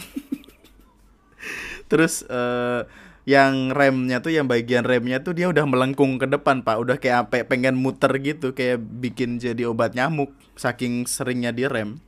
[1.91, 2.83] Terus uh,
[3.27, 6.79] yang remnya tuh yang bagian remnya tuh dia udah melengkung ke depan pak.
[6.79, 11.99] Udah kayak apa pengen muter gitu kayak bikin jadi obat nyamuk saking seringnya di rem.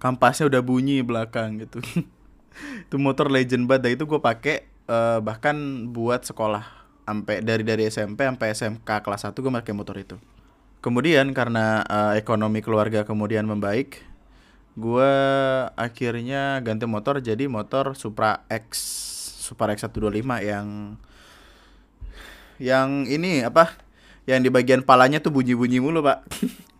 [0.00, 1.80] Kampasnya udah bunyi belakang gitu.
[2.88, 8.28] Itu motor legend banget itu gue pakai uh, bahkan buat sekolah sampai dari dari SMP
[8.28, 10.16] sampai SMK kelas 1 gue pakai motor itu.
[10.84, 14.02] Kemudian karena uh, ekonomi keluarga kemudian membaik,
[14.74, 15.12] gue
[15.78, 18.74] akhirnya ganti motor jadi motor Supra X
[19.42, 20.98] Supra X 125 yang
[22.62, 23.74] yang ini apa?
[24.22, 26.18] Yang di bagian palanya tuh bunyi-bunyi mulu, Pak.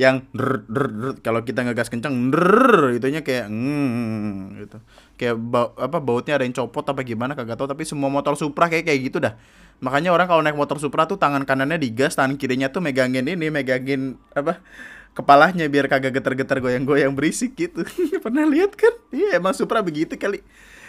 [0.00, 0.86] yang der, der,
[1.20, 4.78] kalau kita ngegas kenceng der, itunya kayak mm, gitu.
[5.20, 8.72] Kayak bau, apa bautnya ada yang copot apa gimana kagak tahu tapi semua motor Supra
[8.72, 9.36] kayak kayak gitu dah.
[9.84, 13.52] Makanya orang kalau naik motor Supra tuh tangan kanannya digas tangan kirinya tuh megangin ini
[13.52, 14.64] megangin apa
[15.12, 17.84] kepalanya biar kagak geter-geter goyang-goyang berisik gitu.
[18.24, 18.96] Pernah lihat kan?
[19.12, 20.40] Iya emang Supra begitu kali.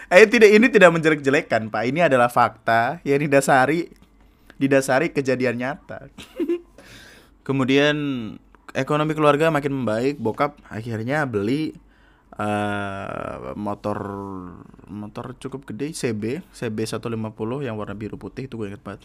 [0.08, 1.84] Eh tidak ini tidak menjelek-jelekan pak.
[1.84, 3.91] Ini adalah fakta yang didasari
[4.56, 6.08] didasari kejadian nyata.
[7.47, 7.95] Kemudian
[8.71, 11.75] ekonomi keluarga makin membaik bokap akhirnya beli
[12.39, 13.99] uh, motor
[14.88, 19.03] motor cukup gede CB CB 150 yang warna biru putih itu gue inget banget.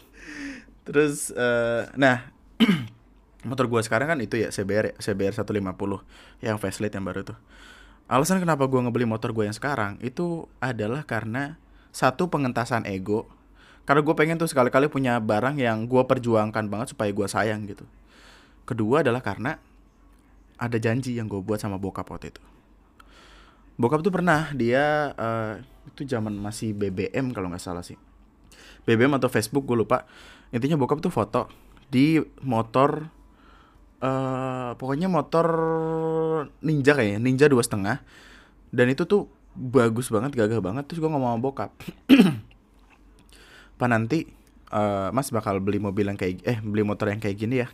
[0.87, 2.31] Terus uh, nah
[3.49, 5.51] motor gue sekarang kan itu ya CBR CBR 150
[6.43, 7.37] yang facelift yang baru tuh.
[8.07, 11.59] Alasan kenapa gue ngebeli motor gue yang sekarang itu adalah karena
[11.91, 13.27] satu pengentasan ego.
[13.87, 17.87] Karena gue pengen tuh sekali-kali punya barang yang gue perjuangkan banget supaya gue sayang gitu
[18.67, 19.55] Kedua adalah karena
[20.59, 22.43] ada janji yang gue buat sama bokap waktu itu.
[23.79, 25.55] Bokap tuh pernah dia uh,
[25.87, 27.95] itu zaman masih BBM kalau nggak salah sih.
[28.83, 30.03] BBM atau Facebook gue lupa.
[30.51, 31.47] Intinya bokap tuh foto
[31.87, 33.07] di motor
[34.03, 35.47] uh, pokoknya motor
[36.59, 38.03] ninja kayaknya ninja dua setengah
[38.75, 41.71] dan itu tuh bagus banget gagah banget terus gue ngomong sama bokap
[43.79, 44.27] pak nanti
[44.69, 47.67] uh, mas bakal beli mobil yang kayak eh beli motor yang kayak gini ya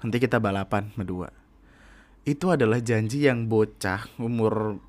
[0.00, 1.32] nanti kita balapan berdua.
[2.26, 4.82] Itu adalah janji yang bocah umur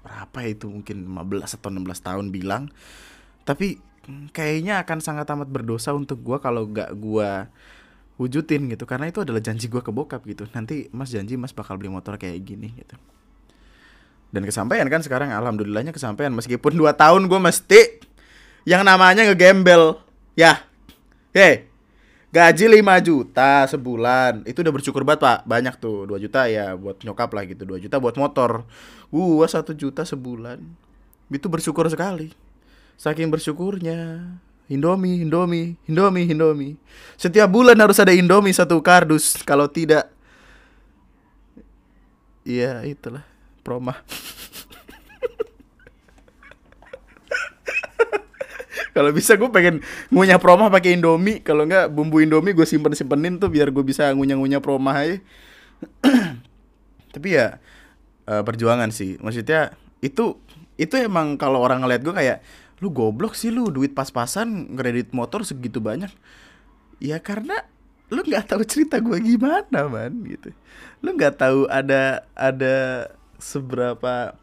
[0.00, 0.70] berapa itu?
[0.70, 2.70] Mungkin 15 atau 16 tahun bilang.
[3.42, 3.82] Tapi
[4.30, 7.50] kayaknya akan sangat amat berdosa untuk gua kalau gak gua
[8.16, 8.86] wujudin gitu.
[8.86, 10.46] Karena itu adalah janji gua ke bokap gitu.
[10.54, 12.94] Nanti mas janji mas bakal beli motor kayak gini gitu.
[14.28, 16.30] Dan kesampaian kan sekarang alhamdulillahnya kesampaian.
[16.36, 17.80] Meskipun dua tahun gue mesti
[18.68, 19.96] yang namanya ngegembel.
[20.36, 20.68] Ya.
[21.32, 21.67] Hei
[22.28, 24.44] gaji 5 juta sebulan.
[24.44, 25.38] Itu udah bersyukur banget pak.
[25.48, 26.04] Banyak tuh.
[26.04, 27.64] 2 juta ya buat nyokap lah gitu.
[27.64, 28.64] 2 juta buat motor.
[29.08, 30.60] Gua satu juta sebulan.
[31.32, 32.32] Itu bersyukur sekali.
[32.98, 34.28] Saking bersyukurnya.
[34.68, 36.76] Indomie, Indomie, Indomie, Indomie.
[37.16, 39.40] Setiap bulan harus ada Indomie satu kardus.
[39.40, 40.12] Kalau tidak,
[42.44, 43.24] iya itulah.
[43.64, 44.04] Promah.
[48.96, 51.44] kalau bisa gue pengen ngunyah promah pakai Indomie.
[51.44, 55.16] Kalau enggak bumbu Indomie gue simpen simpenin tuh biar gue bisa ngunyah ngunyah promah aja.
[57.14, 57.60] Tapi ya
[58.28, 59.20] uh, perjuangan sih.
[59.20, 60.38] Maksudnya itu
[60.78, 62.38] itu emang kalau orang ngeliat gue kayak
[62.78, 66.10] lu goblok sih lu duit pas-pasan kredit motor segitu banyak
[67.02, 67.66] ya karena
[68.08, 70.54] lu nggak tahu cerita gue gimana man gitu
[71.02, 73.10] lu nggak tahu ada ada
[73.42, 74.38] seberapa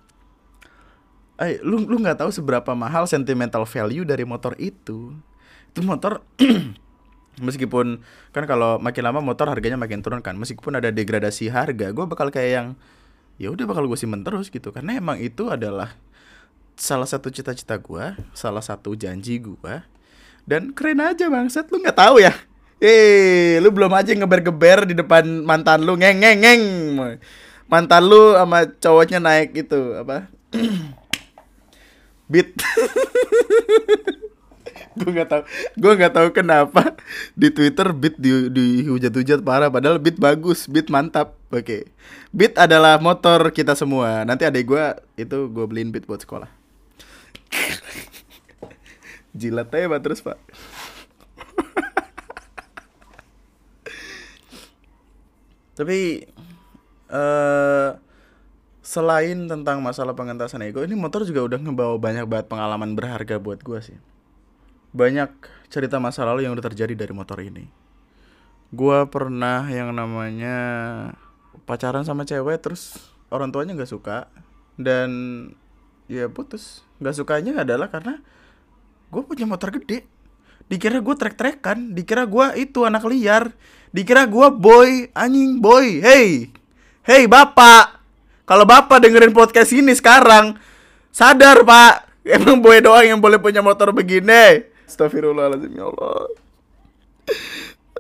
[1.42, 5.12] eh lu lu nggak tahu seberapa mahal sentimental value dari motor itu
[5.72, 6.24] itu motor
[7.46, 8.00] meskipun
[8.32, 12.32] kan kalau makin lama motor harganya makin turun kan meskipun ada degradasi harga gue bakal
[12.32, 12.68] kayak yang
[13.36, 16.00] ya udah bakal gue simpen terus gitu karena emang itu adalah
[16.76, 19.76] salah satu cita-cita gue, salah satu janji gue.
[20.46, 22.36] Dan keren aja bangsat, lu nggak tahu ya?
[22.78, 26.64] Eh, lu belum aja ngeber-geber di depan mantan lu, ngeng ngeng ngeng.
[27.66, 30.30] Mantan lu sama cowoknya naik itu apa?
[32.26, 32.58] Beat.
[34.96, 35.44] gue nggak tahu
[35.76, 36.96] gue nggak tahu kenapa
[37.36, 41.92] di Twitter beat di di hujat-hujat parah padahal beat bagus beat mantap oke okay.
[42.32, 44.86] beat adalah motor kita semua nanti adek gue
[45.20, 46.48] itu gue beliin beat buat sekolah
[49.36, 50.40] Jilat aja pak terus pak
[55.76, 56.24] Tapi
[57.12, 58.00] uh,
[58.86, 63.66] Selain tentang masalah pengentasan ego Ini motor juga udah ngebawa banyak banget pengalaman berharga buat
[63.66, 63.98] gue sih.
[64.94, 65.34] Banyak
[65.74, 67.66] cerita masa lalu yang udah terjadi dari motor ini.
[68.70, 70.58] Gue pernah yang namanya
[71.66, 74.30] Pacaran sama cewek terus orang tuanya gak suka
[74.78, 75.10] Dan
[76.06, 76.86] ya putus.
[77.02, 78.22] Nggak sukanya adalah karena
[79.10, 80.06] gue punya motor gede.
[80.70, 83.50] Dikira gue trek-trekan dikira gue itu anak liar
[83.96, 86.52] dikira gue boy anjing boy hey
[87.08, 87.95] hey bapak
[88.46, 90.58] kalau bapak dengerin podcast ini sekarang
[91.10, 92.06] sadar pak.
[92.26, 94.66] Emang boy doang yang boleh punya motor begini.
[94.86, 96.18] Astagfirullahaladzim ya Allah.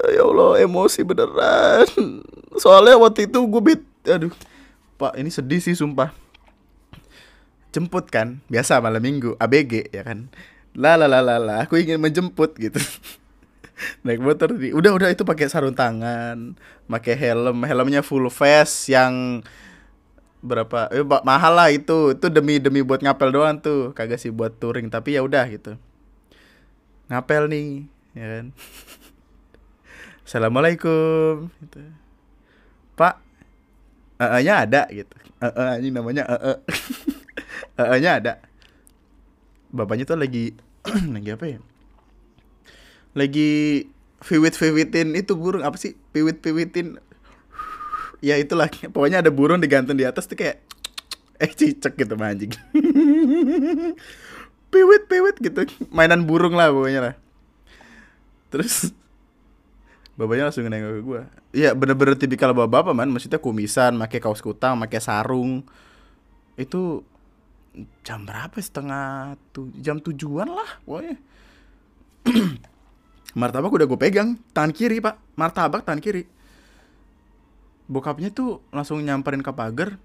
[0.09, 1.89] Ya Allah emosi beneran.
[2.57, 4.33] Soalnya waktu itu gue bit Aduh.
[5.01, 6.13] Pak ini sedih sih sumpah.
[7.73, 10.29] Jemput kan biasa malam minggu ABG ya kan?
[10.77, 12.79] Lah lah lah lah aku ingin menjemput gitu.
[14.07, 16.55] Naik motor di udah udah itu pakai sarung tangan
[16.87, 17.65] pakai helm.
[17.65, 19.43] Helmnya full face yang
[20.43, 22.15] berapa eh mahal lah itu.
[22.17, 23.95] Itu demi demi buat ngapel doang tuh.
[23.95, 25.79] Kagak sih buat touring tapi ya udah gitu.
[27.11, 27.67] Ngapel nih
[28.15, 28.45] ya kan?
[30.25, 31.79] Assalamualaikum gitu.
[32.95, 33.21] pak
[34.19, 35.13] uh, nya ada gitu.
[35.43, 36.57] Uh, uh, ini namanya uh, uh.
[37.77, 38.33] uh, nya ada.
[39.69, 40.55] Bapaknya tuh lagi
[41.15, 41.59] lagi apa ya?
[43.15, 43.51] Lagi
[44.23, 45.63] viwit viwitin itu burung.
[45.63, 45.93] Apa sih?
[46.15, 46.97] Piwit piwitin
[48.25, 50.65] ya itulah pokoknya ada burung digantung di atas tuh kayak
[51.43, 52.49] eh cicak gitu mah anjing.
[54.73, 55.61] Piwit piwit gitu.
[55.93, 57.15] Mainan burung lah pokoknya lah.
[58.49, 58.89] Terus
[60.15, 61.21] bapaknya langsung nengok ke gue
[61.59, 63.13] iya bener-bener tipikal bapak-bapak man.
[63.13, 65.61] Maksudnya kumisan pakai kaos kutang pakai sarung.
[66.57, 67.05] Itu
[68.03, 68.55] jam berapa?
[68.57, 71.15] Setengah tuh jam tujuan lah pokoknya.
[73.39, 75.19] Martabak udah gue pegang tangan kiri pak.
[75.35, 76.34] Martabak tangan kiri
[77.85, 79.97] bokapnya tuh langsung nyamperin ke pagar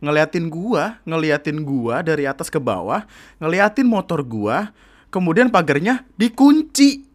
[0.00, 3.04] ngeliatin gua ngeliatin gua dari atas ke bawah
[3.40, 4.72] ngeliatin motor gua
[5.14, 7.14] kemudian pagarnya dikunci.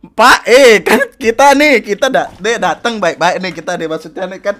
[0.00, 4.40] Pak, eh kan kita nih, kita da deh datang baik-baik nih kita nih maksudnya nih
[4.40, 4.56] kan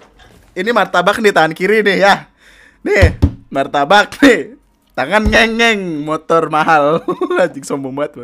[0.53, 2.29] ini martabak nih tangan kiri nih ya.
[2.85, 3.17] Nih,
[3.49, 4.61] martabak nih
[4.93, 7.01] tangan ngeng-ngeng motor mahal.
[7.41, 8.21] Anjing sombong banget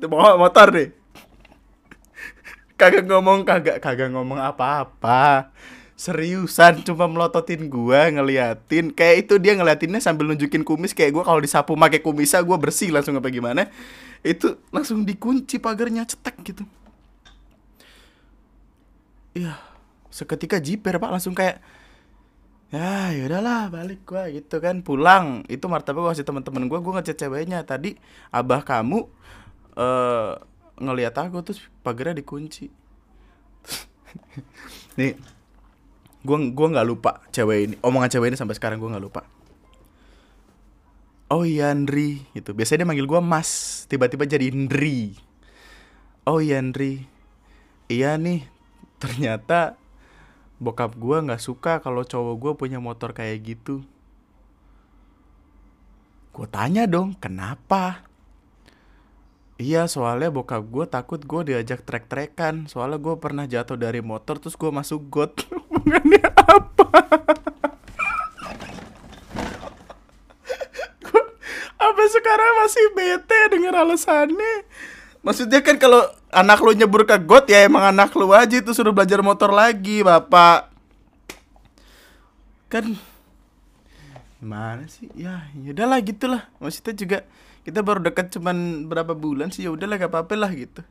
[0.00, 0.99] bawa motor nih
[2.80, 5.52] kagak ngomong kagak kagak ngomong apa-apa.
[6.00, 8.88] Seriusan cuma melototin gua ngeliatin.
[8.88, 12.88] Kayak itu dia ngeliatinnya sambil nunjukin kumis kayak gua kalau disapu pakai kumisnya gua bersih
[12.88, 13.68] langsung apa gimana.
[14.24, 16.64] Itu langsung dikunci pagarnya cetek gitu.
[19.36, 19.60] Iya
[20.08, 21.12] seketika jiper pak.
[21.12, 21.60] Langsung kayak
[22.72, 24.80] ya yaudahlah balik gua gitu kan.
[24.80, 25.44] Pulang.
[25.52, 27.60] Itu martabak gua kasih teman-teman gua gua ngechat ceweknya.
[27.68, 28.00] Tadi
[28.32, 29.04] abah kamu
[29.76, 30.32] eh uh,
[30.80, 32.72] ngelihat aku terus pagarnya dikunci
[34.98, 35.14] nih
[36.20, 39.24] Gue gua nggak lupa cewek ini, omongan cewek ini sampai sekarang gue nggak lupa.
[41.32, 42.52] Oh iya Andri, gitu.
[42.52, 45.16] Biasanya dia manggil gue Mas, tiba-tiba jadi Indri.
[46.28, 47.08] Oh iya Andri,
[47.88, 48.44] iya nih.
[49.00, 49.80] Ternyata
[50.60, 53.80] bokap gue nggak suka kalau cowok gue punya motor kayak gitu.
[56.36, 58.09] Gue tanya dong, kenapa?
[59.60, 64.56] Iya soalnya bokap gue takut gue diajak trek-trekan Soalnya gue pernah jatuh dari motor terus
[64.56, 66.88] gue masuk got Hubungannya apa?
[71.04, 71.22] Gua
[71.76, 74.64] apa sekarang masih bete denger alasannya
[75.20, 78.96] Maksudnya kan kalau anak lu nyebur ke got ya emang anak lu aja itu suruh
[78.96, 80.72] belajar motor lagi bapak
[82.72, 82.96] Kan
[84.40, 85.12] Mana sih?
[85.12, 86.48] Ya, ya udahlah gitulah.
[86.64, 87.18] Maksudnya juga
[87.70, 90.82] kita baru dekat cuman berapa bulan sih ya udahlah gak apa-apa lah gitu.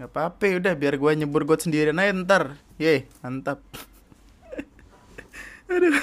[0.00, 2.56] Gak apa-apa ya udah biar gue nyebur got sendirian aja ntar.
[2.80, 3.60] Ye mantap.
[5.68, 6.00] Aduh.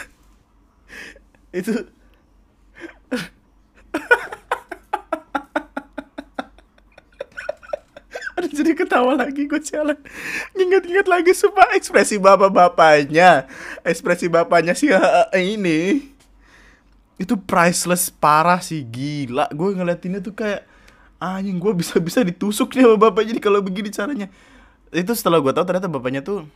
[1.50, 1.74] Itu.
[8.38, 9.98] Aduh jadi ketawa lagi gue jalan.
[10.54, 13.50] Ingat-ingat lagi sumpah ekspresi bapak-bapaknya.
[13.82, 14.94] Ekspresi bapaknya sih
[15.34, 16.14] ini
[17.16, 19.48] itu priceless parah sih gila.
[19.56, 20.68] Gue ngeliatinnya tuh kayak
[21.20, 24.28] anjing gue bisa bisa ditusuk nih sama bapak jadi kalau begini caranya.
[24.92, 26.48] Itu setelah gue tahu ternyata bapaknya tuh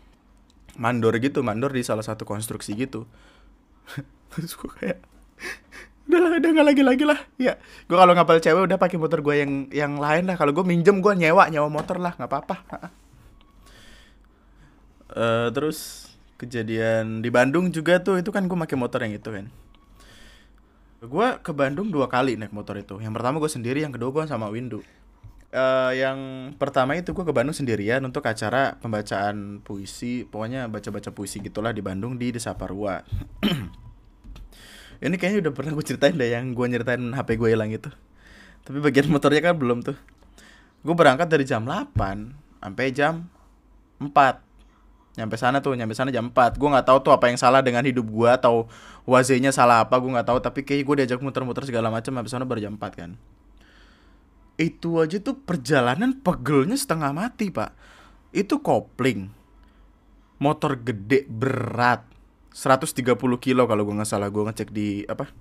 [0.80, 3.08] mandor gitu mandor di salah satu konstruksi gitu.
[4.36, 5.00] Terus gue kayak
[6.10, 7.20] udah lah udah nggak lagi lagi lah.
[7.40, 7.56] Ya
[7.88, 10.36] gue kalau ngapal cewek udah pakai motor gue yang yang lain lah.
[10.36, 12.56] Kalau gue minjem gue nyewa nyewa motor lah nggak apa-apa.
[15.16, 19.48] Uh, terus kejadian di Bandung juga tuh itu kan gue pakai motor yang itu kan
[21.00, 23.00] Gue ke Bandung dua kali naik motor itu.
[23.00, 24.84] Yang pertama gue sendiri, yang kedua gue sama Windu.
[25.50, 26.20] Uh, yang
[26.60, 31.82] pertama itu gue ke Bandung sendirian untuk acara pembacaan puisi, pokoknya baca-baca puisi gitulah di
[31.82, 33.02] Bandung di Desa Parua.
[35.00, 37.88] Ini kayaknya udah pernah gue ceritain deh yang gue nyeritain HP gue hilang itu.
[38.68, 39.96] Tapi bagian motornya kan belum tuh.
[40.84, 41.96] Gue berangkat dari jam 8
[42.60, 43.32] sampai jam
[44.04, 44.12] 4
[45.18, 47.82] nyampe sana tuh nyampe sana jam 4 gue nggak tahu tuh apa yang salah dengan
[47.84, 48.70] hidup gue atau
[49.10, 50.40] wazenya salah apa gue nggak tahu.
[50.44, 53.12] Tapi kayak gue diajak muter-muter segala macam habis sana baru jam 4 kan.
[54.60, 57.74] Itu aja tuh perjalanan pegelnya setengah mati pak.
[58.36, 59.32] Itu kopling.
[60.40, 62.06] Motor gede berat.
[62.50, 64.28] 130 kilo kalau gue nggak salah.
[64.28, 65.32] Gue ngecek di apa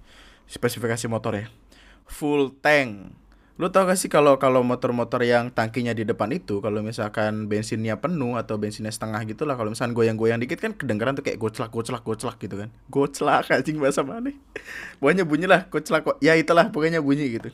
[0.49, 1.47] spesifikasi motor ya
[2.09, 3.13] full tank
[3.59, 7.99] Lu tau gak sih kalau kalau motor-motor yang tangkinya di depan itu kalau misalkan bensinnya
[7.99, 11.75] penuh atau bensinnya setengah gitu lah kalau misalkan goyang-goyang dikit kan kedengeran tuh kayak goclak
[11.75, 12.71] goclak goclak gitu kan.
[12.87, 14.31] Goclak anjing bahasa mana?
[15.03, 16.07] Pokoknya bunyi lah goclak.
[16.23, 17.51] Ya itulah pokoknya bunyi gitu.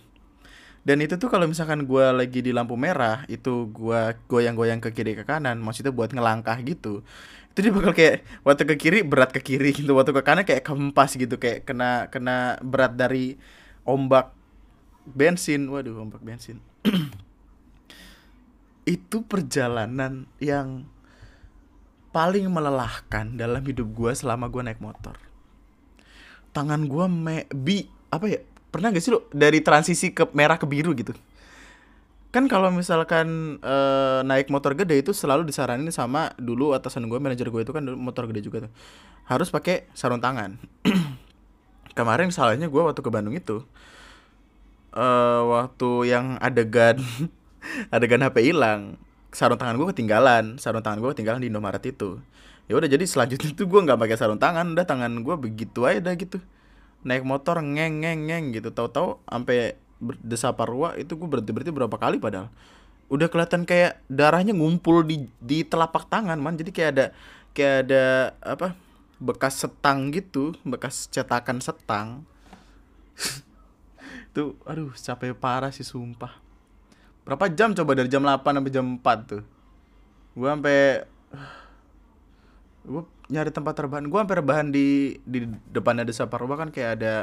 [0.84, 5.16] Dan itu tuh kalau misalkan gua lagi di lampu merah itu gua goyang-goyang ke kiri
[5.16, 7.00] ke kanan maksudnya buat ngelangkah gitu
[7.54, 10.66] itu dia bakal kayak waktu ke kiri berat ke kiri gitu waktu ke kanan kayak
[10.66, 13.40] kempas gitu kayak kena kena berat dari
[13.86, 14.33] ombak
[15.08, 16.60] bensin waduh ombak bensin.
[18.84, 20.88] Itu perjalanan yang
[22.14, 25.18] paling melelahkan dalam hidup gue selama gue naik motor.
[26.54, 28.38] Tangan gue me bi apa ya
[28.70, 31.10] pernah gak sih lo dari transisi ke merah ke biru gitu?
[32.30, 33.76] Kan kalau misalkan e,
[34.26, 37.98] naik motor gede itu selalu disaranin sama dulu atasan gue manajer gue itu kan dulu
[37.98, 38.72] motor gede juga tuh.
[39.26, 40.58] Harus pakai sarung tangan.
[41.98, 43.66] Kemarin salahnya gue waktu ke Bandung itu
[44.94, 47.02] uh, waktu yang adegan
[47.94, 48.96] adegan HP hilang
[49.34, 52.22] sarung tangan gue ketinggalan sarung tangan gue ketinggalan di Indomaret itu.
[52.64, 56.00] Ya udah jadi selanjutnya tuh gue nggak pakai sarung tangan udah tangan gue begitu aja
[56.00, 56.38] dah gitu.
[57.04, 58.70] Naik motor ngeng ngeng ngeng gitu.
[58.70, 59.76] Tahu-tahu sampai
[60.22, 62.48] desa Parua itu gue berarti berarti berapa kali padahal.
[63.10, 66.56] Udah kelihatan kayak darahnya ngumpul di di telapak tangan man.
[66.56, 67.06] Jadi kayak ada
[67.52, 68.04] kayak ada
[68.40, 68.78] apa
[69.22, 72.26] bekas setang gitu bekas cetakan setang
[74.34, 76.42] itu aduh capek parah sih sumpah.
[77.22, 79.42] Berapa jam coba dari jam 8 sampai jam 4 tuh?
[80.34, 81.06] Gue sampai
[82.90, 84.10] gue nyari tempat rebahan.
[84.10, 87.14] Gue sampai rebahan di di depannya desa Parwa kan kayak ada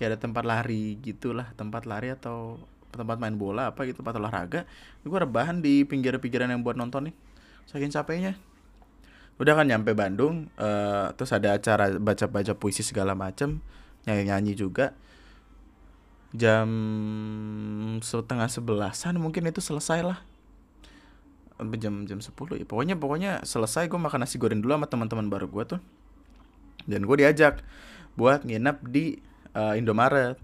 [0.00, 1.52] kayak ada tempat lari gitulah.
[1.60, 2.56] Tempat lari atau
[2.88, 4.64] tempat main bola apa gitu tempat olahraga.
[5.04, 7.14] Gue rebahan di pinggir-pinggiran yang buat nonton nih.
[7.68, 8.32] Saking capeknya.
[9.36, 13.60] Udah kan nyampe Bandung uh, terus ada acara baca-baca puisi segala macem
[14.08, 14.96] nyanyi-nyanyi juga
[16.36, 16.68] jam
[18.04, 20.18] setengah sebelasan mungkin itu selesai lah.
[21.80, 22.68] Jam jam sepuluh ya.
[22.68, 25.80] Pokoknya pokoknya selesai gue makan nasi goreng dulu sama teman-teman baru gue tuh.
[26.84, 27.64] Dan gue diajak
[28.14, 29.18] buat nginep di
[29.56, 30.36] uh, Indomaret.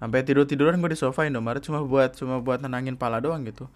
[0.00, 3.68] Sampai tidur tiduran gue di sofa Indomaret cuma buat cuma buat nenangin pala doang gitu.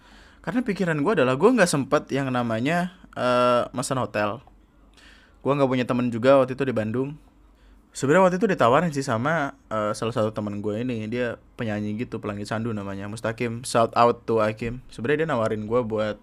[0.45, 4.45] Karena pikiran gue adalah gue nggak sempet yang namanya uh, pesan hotel.
[5.41, 7.17] Gue nggak punya temen juga waktu itu di Bandung
[7.95, 11.07] sebenarnya waktu itu ditawarin sih sama uh, salah satu teman gue ini.
[11.07, 15.81] Dia penyanyi gitu pelangi sandu namanya Mustakim shout out to Akim sebenarnya dia nawarin gue
[15.87, 16.19] buat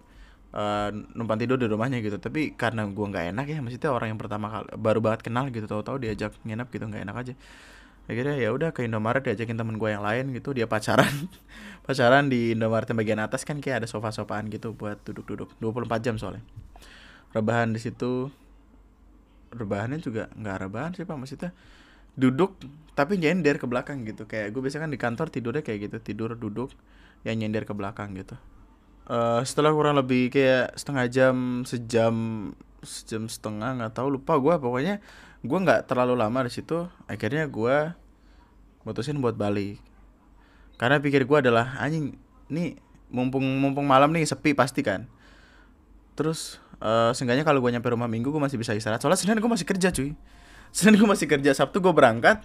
[0.53, 2.21] uh, numpang tidur di rumahnya gitu.
[2.21, 5.65] Tapi karena gue nggak enak ya maksudnya orang yang pertama kali baru banget kenal gitu
[5.65, 7.33] tahu-tahu diajak nginep gitu nggak enak aja.
[8.03, 10.53] Akhirnya ya udah ke Indomaret diajakin temen gue yang lain gitu.
[10.53, 11.09] Dia pacaran
[11.89, 15.57] pacaran di Indomaret yang bagian atas kan kayak ada sofa-sofaan gitu buat duduk-duduk.
[15.57, 16.45] 24 jam soalnya.
[17.33, 18.29] Rebahan di situ
[19.53, 21.17] rebahannya juga nggak rebahan sih pak.
[21.17, 21.51] Maksudnya
[22.13, 22.61] duduk
[22.93, 24.29] tapi nyender ke belakang gitu.
[24.29, 26.73] Kayak gue biasanya kan di kantor tidurnya kayak gitu tidur duduk
[27.25, 28.37] yang nyender ke belakang gitu.
[29.03, 31.35] Uh, setelah kurang lebih kayak setengah jam
[31.67, 32.15] sejam
[32.83, 35.03] sejam setengah nggak tahu lupa gue pokoknya
[35.43, 36.87] gue nggak terlalu lama di situ.
[37.09, 37.91] Akhirnya gue
[38.87, 39.79] mutusin buat balik.
[40.79, 42.15] Karena pikir gue adalah anjing
[42.51, 42.75] nih
[43.13, 45.05] mumpung mumpung malam nih sepi pasti kan.
[46.13, 48.99] Terus uh, seenggaknya kalau gue nyampe rumah minggu gue masih bisa istirahat.
[48.99, 50.11] Soalnya senin gue masih kerja cuy.
[50.75, 52.43] Senin gue masih kerja sabtu gue berangkat.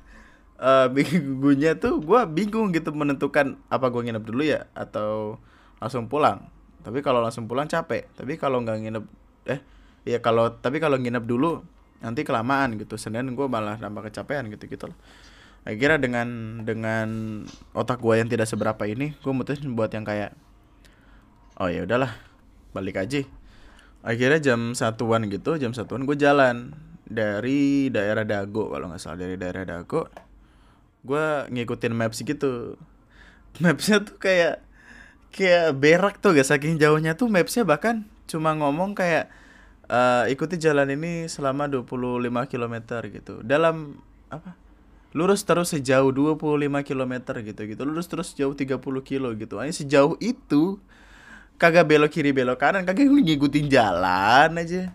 [0.59, 5.43] Uh, minggunya tuh gue bingung gitu menentukan apa gue nginep dulu ya atau
[5.83, 6.47] langsung pulang.
[6.87, 8.07] Tapi kalau langsung pulang capek.
[8.15, 9.05] Tapi kalau nggak nginep
[9.51, 9.61] eh
[10.07, 11.61] ya kalau tapi kalau nginep dulu
[11.99, 12.95] nanti kelamaan gitu.
[12.95, 14.99] Senin gue malah nambah kecapean gitu gitu loh.
[15.67, 16.29] Akhirnya dengan
[16.65, 17.09] dengan
[17.77, 20.33] otak gue yang tidak seberapa ini gue mutusin buat yang kayak
[21.59, 22.15] oh ya udahlah
[22.73, 23.27] balik aja
[24.07, 26.73] akhirnya jam satuan gitu jam satuan gue jalan
[27.09, 30.07] dari daerah Dago kalau nggak salah dari daerah Dago.
[31.03, 32.77] Gue ngikutin maps gitu.
[33.65, 34.61] Mapsnya tuh kayak
[35.33, 39.33] kayak berak tuh gak saking jauhnya tuh mapsnya bahkan cuma ngomong kayak
[39.89, 42.75] uh, ikuti jalan ini selama 25 km
[43.09, 43.41] gitu.
[43.41, 44.55] Dalam apa?
[45.17, 47.83] Lurus terus sejauh 25 km gitu gitu.
[47.89, 49.57] Lurus terus jauh 30 kilo gitu.
[49.57, 50.77] Hanya sejauh itu
[51.59, 54.95] kagak belok kiri belok kanan kagak ngikutin jalan aja.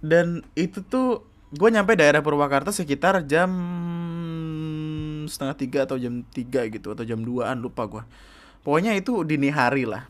[0.00, 1.24] Dan itu tuh
[1.54, 3.50] gue nyampe daerah Purwakarta sekitar jam
[5.30, 8.02] setengah tiga atau jam tiga gitu atau jam 2an lupa gue
[8.64, 10.08] pokoknya itu dini hari lah.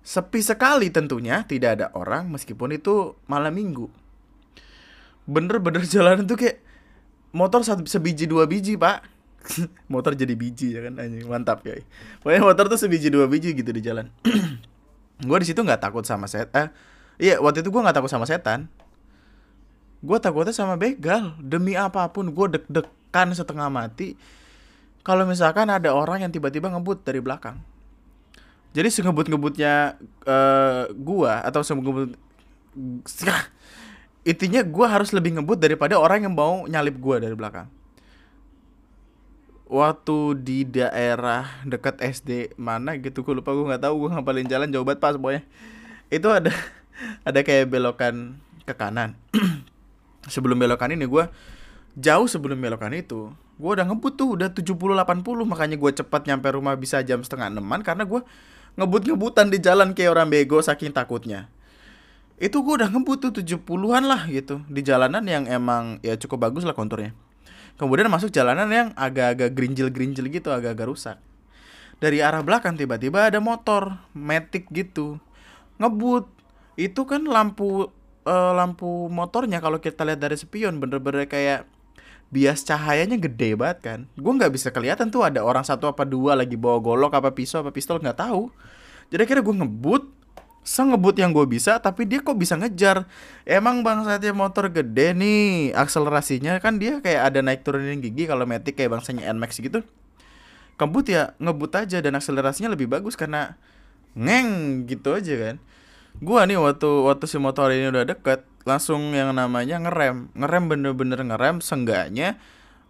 [0.00, 3.86] Sepi sekali tentunya tidak ada orang meskipun itu malam minggu.
[5.28, 6.58] Bener-bener jalan tuh kayak
[7.30, 9.06] motor satu sebiji dua biji pak
[9.92, 10.98] motor jadi biji ya kan?
[11.00, 11.78] Anjing mantap ya
[12.22, 14.08] pokoknya motor tuh sebiji dua biji gitu di jalan.
[15.28, 16.72] Gue di situ nggak takut sama set eh
[17.20, 18.72] iya waktu itu gue nggak takut sama setan.
[20.00, 21.36] Gue takutnya sama begal.
[21.44, 24.16] Demi apa pun gue deg-degan setengah mati.
[25.04, 27.60] Kalau misalkan ada orang yang tiba-tiba ngebut dari belakang.
[28.70, 29.98] Jadi sengebut-ngebutnya
[30.30, 32.14] uh, gua atau sengebut
[34.30, 37.66] intinya gua harus lebih ngebut daripada orang yang mau nyalip gua dari belakang
[39.70, 44.66] waktu di daerah dekat SD mana gitu gue lupa gue nggak tahu gue ngapalin jalan
[44.66, 45.46] jauh banget pas pokoknya.
[46.10, 46.50] Itu ada
[47.28, 49.14] ada kayak belokan ke kanan.
[50.34, 51.24] Sebelum belokan ini gue
[51.98, 56.46] jauh sebelum belokan itu gue udah ngebut tuh udah 70 80 makanya gue cepat nyampe
[56.54, 58.22] rumah bisa jam setengah enaman karena gue
[58.78, 61.50] ngebut-ngebutan di jalan kayak orang bego saking takutnya.
[62.38, 66.66] Itu gue udah ngebut tuh 70-an lah gitu di jalanan yang emang ya cukup bagus
[66.66, 67.14] lah konturnya
[67.80, 71.16] Kemudian masuk jalanan yang agak-agak gerinjil-gerinjil gitu, agak-agak rusak.
[71.96, 75.16] Dari arah belakang tiba-tiba ada motor, metik gitu.
[75.80, 76.28] Ngebut.
[76.76, 77.88] Itu kan lampu
[78.28, 81.64] uh, lampu motornya kalau kita lihat dari spion bener-bener kayak
[82.30, 84.00] bias cahayanya gede banget kan.
[84.14, 87.64] Gue nggak bisa kelihatan tuh ada orang satu apa dua lagi bawa golok apa pisau
[87.64, 88.52] apa pistol nggak tahu.
[89.10, 90.04] Jadi akhirnya gue ngebut,
[90.60, 93.08] sengebut yang gue bisa tapi dia kok bisa ngejar?
[93.48, 98.44] Emang bang saatnya motor gede nih akselerasinya kan dia kayak ada naik turunin gigi kalau
[98.44, 99.80] metik kayak bangsanya Nmax gitu.
[100.76, 103.56] Kebut ya ngebut aja dan akselerasinya lebih bagus karena
[104.16, 105.56] ngeng gitu aja kan.
[106.20, 110.32] Gua nih waktu waktu si motor ini udah deket langsung yang namanya ngerem.
[110.36, 112.40] Ngerem bener-bener ngerem senggaknya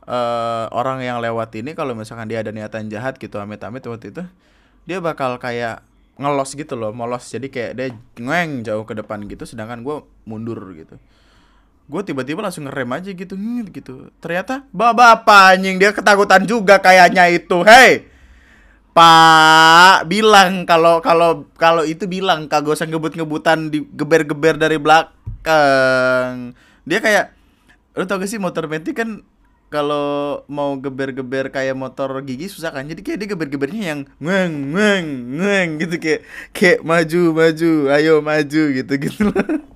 [0.07, 4.23] uh, orang yang lewat ini kalau misalkan dia ada niatan jahat gitu amit-amit waktu itu
[4.89, 5.85] dia bakal kayak
[6.17, 7.89] ngelos gitu loh molos jadi kayak dia
[8.19, 10.97] ngeng jauh ke depan gitu sedangkan gue mundur gitu.
[11.91, 13.35] Gue tiba-tiba langsung ngerem aja gitu
[13.75, 14.15] gitu.
[14.23, 18.07] Ternyata bapak apa anjing dia ketakutan juga kayaknya itu hei
[18.91, 26.55] pak bilang kalau kalau kalau itu bilang kagak usah ngebut-ngebutan di geber-geber dari belakang.
[26.87, 27.35] Dia kayak
[27.99, 29.27] lu tau gak sih motor metik kan
[29.71, 32.91] kalau mau geber-geber kayak motor gigi susah kan?
[32.91, 35.07] Jadi kayak dia geber-gebernya yang ngeng ngeng
[35.39, 39.41] ngeng gitu kayak kayak maju maju ayo maju gitu gitu loh.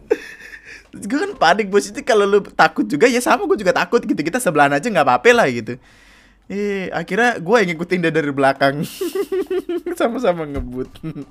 [0.94, 1.90] Gue kan panik bos.
[1.90, 4.18] Itu kalau lu takut juga ya sama gue juga takut gitu.
[4.18, 5.74] Kita sebelahan aja nggak apa-apa lah gitu.
[6.46, 8.86] Eh akhirnya gue yang ngikutin dia dari belakang.
[9.98, 10.90] Sama-sama ngebut.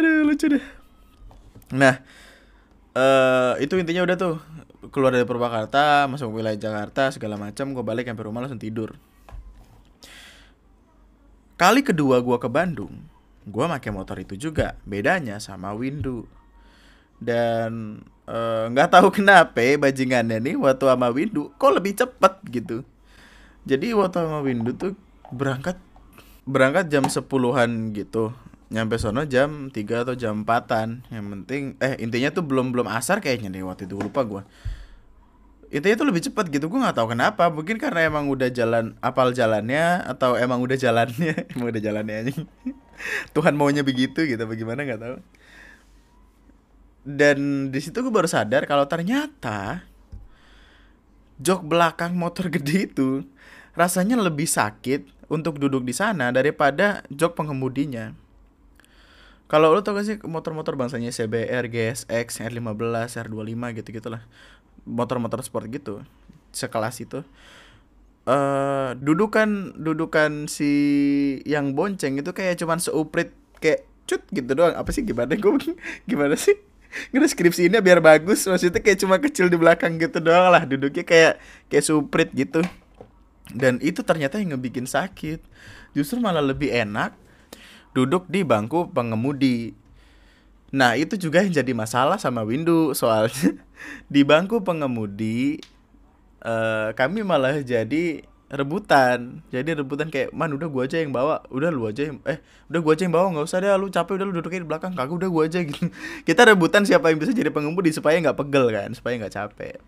[0.00, 0.64] Aduh lucu deh.
[1.76, 2.00] Nah
[2.96, 4.36] eh itu intinya udah tuh
[4.94, 8.94] keluar dari Purwakarta masuk wilayah Jakarta segala macam gue balik sampai rumah langsung tidur.
[11.58, 13.18] Kali kedua gue ke Bandung
[13.48, 14.76] gue pakai motor itu juga.
[14.84, 16.28] Bedanya sama Windu.
[17.18, 22.86] Dan eh, nggak uh, tahu kenapa bajingannya nih waktu sama Windu kok lebih cepet gitu.
[23.66, 24.94] Jadi waktu sama Windu tuh
[25.34, 25.80] berangkat
[26.48, 28.32] berangkat jam sepuluhan gitu
[28.68, 33.24] nyampe sono jam 3 atau jam 4 yang penting eh intinya tuh belum belum asar
[33.24, 34.42] kayaknya deh waktu itu lupa gue
[35.68, 37.52] intinya tuh lebih cepat gitu gue nggak tahu kenapa.
[37.52, 42.32] Mungkin karena emang udah jalan apal jalannya atau emang udah jalannya emang udah jalannya aja.
[43.36, 45.16] Tuhan maunya begitu gitu bagaimana nggak tahu.
[47.08, 49.84] Dan di situ gue baru sadar kalau ternyata
[51.38, 53.24] jok belakang motor gede itu
[53.76, 58.16] rasanya lebih sakit untuk duduk di sana daripada jok pengemudinya
[59.48, 64.22] kalau lo tau gak sih motor-motor bangsanya CBR, GSX, R15, R25 gitu-gitu lah.
[64.84, 66.04] Motor-motor sport gitu.
[66.52, 67.24] Sekelas itu.
[68.28, 70.68] Uh, dudukan dudukan si
[71.48, 74.76] yang bonceng itu kayak cuman seuprit kayak cut gitu doang.
[74.76, 75.52] Apa sih gimana gue
[76.10, 76.60] gimana sih?
[77.12, 81.36] skripsi ini biar bagus maksudnya kayak cuma kecil di belakang gitu doang lah duduknya kayak
[81.68, 82.64] kayak suprit gitu
[83.52, 85.40] dan itu ternyata yang ngebikin sakit
[85.92, 87.16] justru malah lebih enak
[87.92, 89.72] duduk di bangku pengemudi.
[90.68, 93.56] Nah, itu juga yang jadi masalah sama Windu soalnya
[94.12, 95.60] di bangku pengemudi
[96.44, 99.44] uh, kami malah jadi rebutan.
[99.48, 101.44] Jadi rebutan kayak, "Man, udah gua aja yang bawa.
[101.48, 104.12] Udah lu aja yang eh, udah gua aja yang bawa, nggak usah deh lu capek
[104.20, 104.92] udah lu duduknya di belakang.
[104.96, 105.88] Kagak udah gua aja gitu."
[106.24, 109.80] Kita rebutan siapa yang bisa jadi pengemudi supaya nggak pegel kan, supaya nggak capek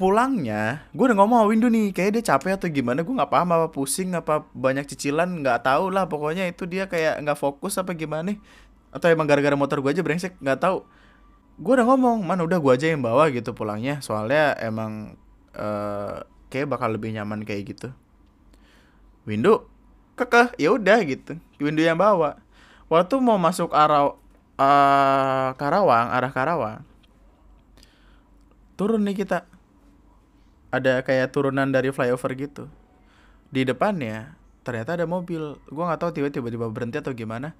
[0.00, 3.04] pulangnya gue udah ngomong sama Windu nih kayak dia capek atau gimana?
[3.04, 6.08] Gue nggak paham apa pusing apa banyak cicilan nggak tahu lah.
[6.08, 8.32] Pokoknya itu dia kayak nggak fokus apa gimana
[8.90, 10.88] atau emang gara-gara motor gue aja brengsek nggak tahu.
[11.60, 14.00] Gue udah ngomong mana udah gue aja yang bawa gitu pulangnya.
[14.00, 15.20] Soalnya emang
[15.52, 17.92] uh, kayak bakal lebih nyaman kayak gitu.
[19.28, 19.68] Windu
[20.16, 21.36] kekeh ya udah gitu.
[21.60, 22.40] Windu yang bawa.
[22.88, 24.16] Waktu mau masuk arah
[24.56, 26.88] uh, Karawang arah Karawang
[28.80, 29.44] turun nih kita
[30.70, 32.64] ada kayak turunan dari flyover gitu.
[33.50, 35.58] Di depannya ternyata ada mobil.
[35.68, 37.54] Gue nggak tahu tiba-tiba berhenti atau gimana.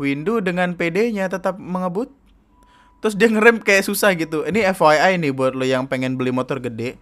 [0.00, 2.08] Windu dengan PD-nya tetap mengebut.
[2.98, 4.42] Terus dia ngerem kayak susah gitu.
[4.48, 6.98] Ini FYI nih buat lo yang pengen beli motor gede.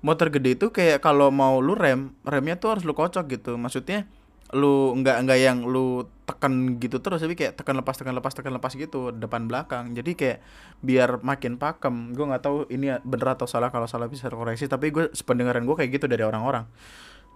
[0.00, 3.58] Motor gede itu kayak kalau mau lu rem remnya tuh harus lu kocok gitu.
[3.58, 4.06] Maksudnya
[4.50, 8.52] lu nggak nggak yang lu tekan gitu terus tapi kayak tekan lepas tekan lepas tekan
[8.54, 9.94] lepas gitu depan belakang.
[9.94, 10.38] Jadi kayak
[10.82, 12.14] biar makin pakem.
[12.14, 15.76] Gue nggak tahu ini bener atau salah kalau salah bisa koreksi tapi gue sependengaran gue
[15.78, 16.66] kayak gitu dari orang-orang.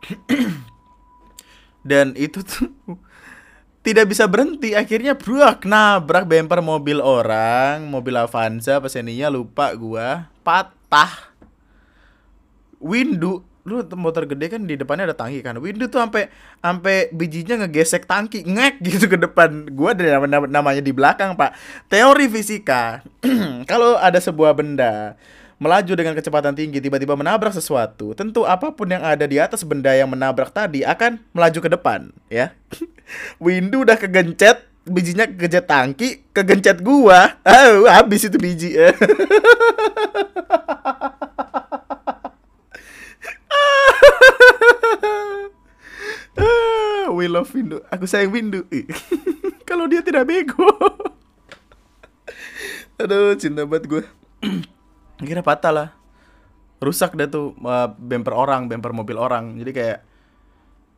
[1.88, 2.72] Dan itu tuh
[3.84, 4.72] tidak bisa berhenti.
[4.72, 10.32] Akhirnya brak nabrak bumper mobil orang mobil Avanza peseninya lupa gua.
[10.40, 11.36] Patah.
[12.80, 15.56] Windu lu motor gede kan di depannya ada tangki kan.
[15.56, 16.28] Windu tuh sampai
[16.60, 19.72] sampai bijinya ngegesek tangki ngek gitu ke depan.
[19.72, 21.56] Gua ada nama, namanya di belakang pak.
[21.88, 23.00] Teori fisika.
[23.70, 25.16] Kalau ada sebuah benda
[25.56, 29.94] melaju dengan kecepatan tinggi tiba-tiba menabrak sesuatu tentu apa pun yang ada di atas benda
[29.94, 32.52] yang menabrak tadi akan melaju ke depan ya.
[33.44, 37.40] Windu udah kegencet bijinya kegencet tangki kegencet gua.
[37.48, 38.76] Oh, habis itu biji
[47.44, 47.78] Love Windu.
[47.92, 48.64] Aku sayang Windu.
[49.68, 50.64] Kalau dia tidak bego.
[53.04, 54.02] Aduh, cinta banget gue.
[55.28, 55.88] Kira patah lah.
[56.80, 59.60] Rusak dah tuh uh, bumper orang, bumper mobil orang.
[59.60, 59.98] Jadi kayak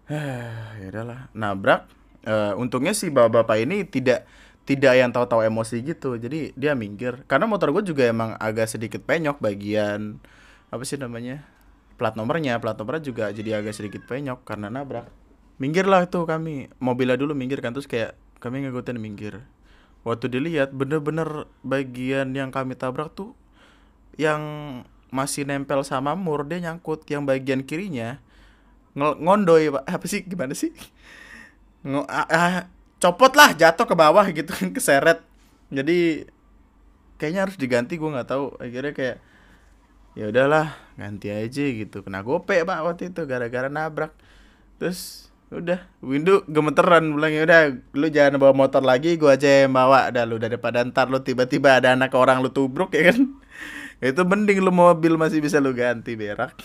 [0.78, 1.90] ya udahlah, nabrak.
[2.22, 4.22] Uh, untungnya sih bapak-bapak ini tidak
[4.62, 6.14] tidak yang tahu-tahu emosi gitu.
[6.14, 7.26] Jadi dia minggir.
[7.26, 10.22] Karena motor gue juga emang agak sedikit penyok bagian
[10.70, 11.42] apa sih namanya?
[11.97, 15.09] plat nomornya plat nomornya juga jadi agak sedikit penyok karena nabrak
[15.57, 16.69] minggir lah tuh kami.
[16.81, 19.45] Mobilnya dulu minggir kan terus kayak kami ngikutin minggir.
[20.07, 23.35] Waktu dilihat bener-bener bagian yang kami tabrak tuh
[24.15, 24.41] yang
[25.11, 27.05] masih nempel sama mur dia nyangkut.
[27.09, 28.21] Yang bagian kirinya
[28.97, 29.85] ng ngondoy pak.
[29.99, 30.23] Apa sih?
[30.25, 30.73] Gimana sih?
[31.85, 32.55] Ng ah, ah,
[33.01, 35.21] copot lah jatuh ke bawah gitu kan keseret.
[35.73, 36.29] Jadi
[37.19, 38.55] kayaknya harus diganti gue nggak tahu.
[38.61, 39.19] Akhirnya kayak
[40.17, 42.05] ya udahlah ganti aja gitu.
[42.05, 44.13] Kena gope pak waktu itu gara-gara nabrak.
[44.77, 47.61] Terus udah Windu gemeteran bilang ya udah
[47.94, 50.11] lu jangan bawa motor lagi gua aja yang bawa.
[50.11, 53.38] Dah lu daripada ntar lu tiba-tiba ada anak orang lu tubruk ya kan?
[54.03, 56.59] Itu mending lu mobil masih bisa lu ganti berak.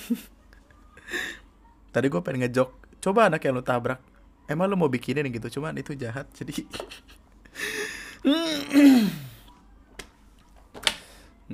[1.93, 2.69] Tadi gua pengen ngejok
[3.01, 4.01] coba anak yang lu tabrak.
[4.49, 6.51] Emang lu mau bikinin gitu cuman itu jahat jadi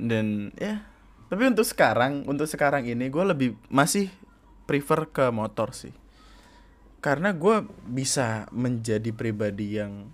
[0.08, 0.82] dan ya
[1.28, 4.10] tapi untuk sekarang untuk sekarang ini gue lebih masih
[4.64, 5.92] prefer ke motor sih
[6.98, 10.10] karena gue bisa menjadi pribadi yang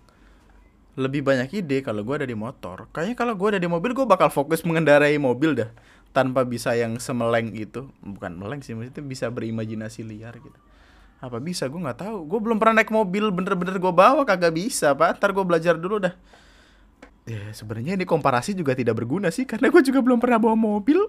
[0.95, 2.87] lebih banyak ide kalau gue ada di motor.
[2.95, 5.71] Kayaknya kalau gue ada di mobil gue bakal fokus mengendarai mobil dah
[6.15, 7.91] tanpa bisa yang semeleng itu.
[7.99, 10.59] Bukan meleng sih maksudnya bisa berimajinasi liar gitu.
[11.19, 11.67] Apa bisa?
[11.67, 12.31] Gue nggak tahu.
[12.31, 15.19] Gue belum pernah naik mobil bener-bener gue bawa kagak bisa pak.
[15.19, 16.15] Ntar gue belajar dulu dah.
[17.25, 21.01] Ya sebenarnya ini komparasi juga tidak berguna sih karena gue juga belum pernah bawa mobil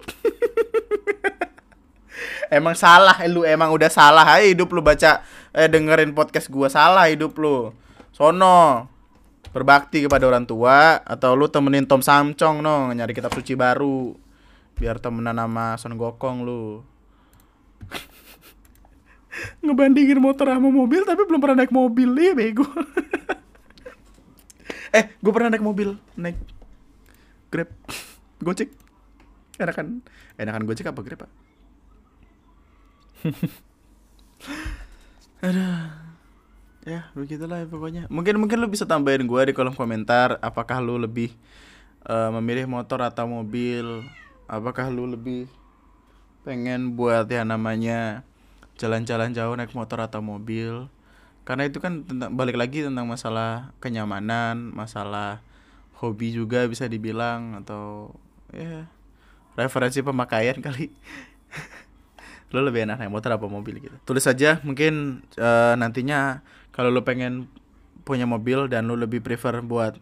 [2.50, 4.24] emang salah lu emang udah salah.
[4.26, 5.22] Aja hidup lu baca
[5.54, 7.72] eh dengerin podcast gue salah hidup lu.
[8.12, 8.88] Sono
[9.50, 14.14] berbakti kepada orang tua atau lu temenin Tom Samcong no nyari kitab suci baru.
[14.76, 16.84] Biar temenan sama Son Gokong lu.
[19.64, 22.08] Ngebandingin motor sama mobil tapi belum pernah naik mobil.
[22.16, 22.66] Ya bego.
[24.94, 26.40] Eh gue pernah naik mobil naik
[27.52, 27.68] grab.
[28.44, 28.72] Gojek.
[29.60, 30.00] Enakan.
[30.40, 31.45] Enakan gojek apa grab pak
[35.46, 35.66] ada
[36.86, 38.02] ya begitulah ya pokoknya.
[38.08, 41.34] Mungkin mungkin lu bisa tambahin gue di kolom komentar apakah lu lebih
[42.06, 44.06] uh, memilih motor atau mobil.
[44.46, 45.50] Apakah lu lebih
[46.46, 48.22] pengen buat ya namanya
[48.78, 50.86] jalan-jalan jauh naik motor atau mobil?
[51.46, 55.42] Karena itu kan tentang balik lagi tentang masalah kenyamanan masalah
[56.02, 58.12] hobi juga bisa dibilang atau
[58.52, 58.90] ya
[59.56, 60.92] referensi pemakaian kali
[62.56, 63.92] lo lebih enak naik motor apa mobil gitu?
[64.08, 66.40] Tulis saja mungkin uh, nantinya
[66.72, 67.52] kalau lo pengen
[68.08, 70.00] punya mobil dan lo lebih prefer buat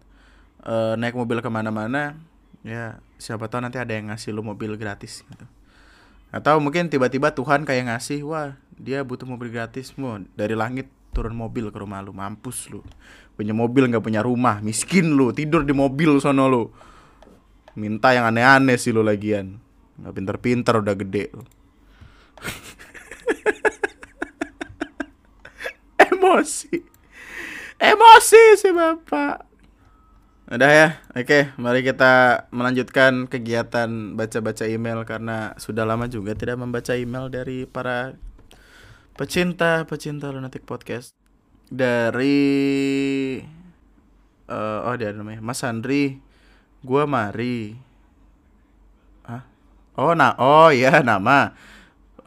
[0.62, 2.14] uh, naik mobil ke mana-mana
[2.62, 5.46] ya siapa tahu nanti ada yang ngasih lo mobil gratis gitu.
[6.30, 11.34] Atau mungkin tiba-tiba Tuhan kayak ngasih wah dia butuh mobil gratis mau dari langit turun
[11.34, 12.82] mobil ke rumah lu mampus lu
[13.38, 16.74] punya mobil nggak punya rumah miskin lu tidur di mobil sono lu
[17.78, 19.58] minta yang aneh-aneh sih lu lagian.
[19.94, 21.42] Nggak pinter-pinter udah gede lu
[26.12, 26.76] emosi.
[27.78, 29.54] Emosi sih bapak.
[30.44, 36.92] Udah ya oke mari kita melanjutkan kegiatan baca-baca email karena sudah lama juga tidak membaca
[36.92, 38.12] email dari para
[39.16, 41.16] pecinta pecinta lunatic podcast.
[41.72, 43.40] Dari
[44.52, 46.20] uh, oh dia namanya Mas Andri
[46.84, 47.80] gua Mari.
[49.24, 49.48] Ah
[49.96, 51.56] oh nah oh ya nama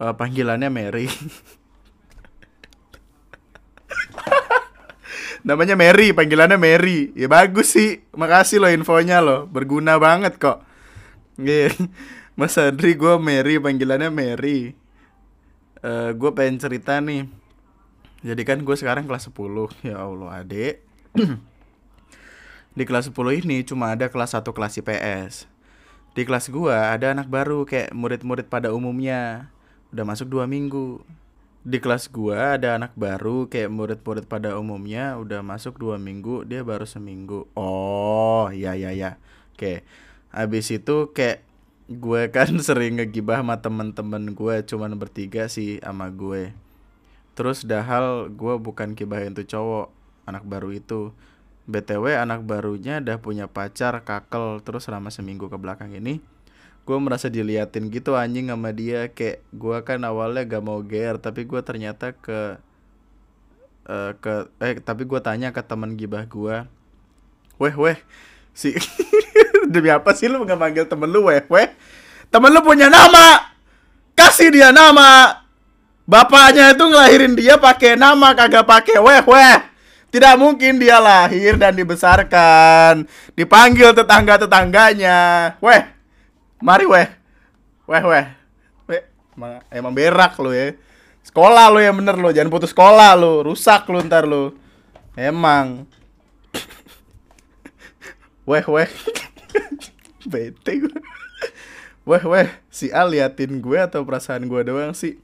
[0.02, 1.10] uh, panggilannya Mary.
[5.48, 7.14] Namanya Mary panggilannya Mary.
[7.14, 8.02] Ya bagus sih.
[8.18, 10.66] Makasih lo infonya lo berguna banget kok.
[11.38, 11.74] Yeah.
[12.38, 14.78] Mas Andri gue Mary panggilannya Mary.
[15.82, 17.30] Uh, eh, gue pengen cerita nih.
[18.26, 19.38] Jadi kan gue sekarang kelas 10
[19.94, 20.82] ya Allah adek
[22.78, 25.50] di kelas 10 ini cuma ada kelas 1 kelas IPS
[26.14, 29.50] di kelas gue ada anak baru kayak murid-murid pada umumnya
[29.94, 31.02] udah masuk dua minggu.
[31.68, 36.64] Di kelas gue ada anak baru kayak murid-murid pada umumnya udah masuk dua minggu dia
[36.64, 37.48] baru seminggu.
[37.60, 39.20] Oh ya ya ya.
[39.52, 39.84] Oke.
[40.32, 41.44] Habis itu kayak
[41.92, 46.56] gue kan sering ngegibah sama temen-temen gue cuman bertiga sih sama gue.
[47.36, 49.92] Terus dahal gue bukan gibahin tuh cowok
[50.24, 51.12] anak baru itu.
[51.68, 56.24] Btw anak barunya udah punya pacar kakel terus selama seminggu ke belakang ini
[56.88, 59.12] gue merasa diliatin gitu anjing sama dia.
[59.12, 62.56] Kayak gue kan awalnya gak mau ger tapi gue ternyata ke
[63.92, 66.64] uh, ke eh tapi gue tanya ke teman gibah gue
[67.60, 67.98] weh weh
[68.56, 68.72] si
[69.74, 71.68] demi apa sih lu nggak manggil temen lu weh weh?
[72.32, 73.52] Temen lu punya nama
[74.16, 75.44] kasih dia nama.
[76.08, 79.60] Bapaknya itu ngelahirin dia pakai nama kagak pakai weh weh.
[80.08, 83.04] Tidak mungkin dia lahir dan dibesarkan.
[83.36, 85.20] Dipanggil tetangga tetangganya
[85.60, 85.97] weh
[86.62, 87.08] mari weh.
[87.88, 88.26] Weh weh.
[88.90, 89.04] Weh
[89.38, 90.74] emang, emang berak lu ya.
[91.22, 92.30] Sekolah lu yang bener lu.
[92.34, 93.46] Jangan putus sekolah lu.
[93.46, 94.56] Rusak lu ntar lu.
[95.14, 95.86] Emang.
[98.50, 98.90] Weh weh.
[100.32, 101.00] Bete gue
[102.08, 102.48] weh weh.
[102.72, 105.20] Si A liatin gue atau perasaan gue doang sih?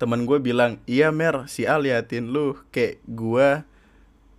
[0.00, 1.44] Teman gue bilang iya mer.
[1.52, 2.56] Si A liatin lu.
[2.72, 3.48] Kayak gue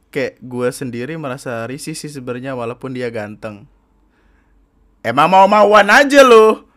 [0.09, 3.69] kayak gue sendiri merasa risih sih sebenarnya walaupun dia ganteng
[5.05, 6.67] emang mau mauan aja lo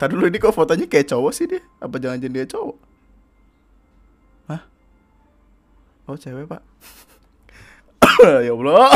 [0.00, 2.78] Tadi dulu ini kok fotonya kayak cowok sih dia apa jangan jangan dia cowok
[4.50, 4.62] Hah?
[6.10, 6.62] Oh cewek pak
[8.46, 8.90] Ya Allah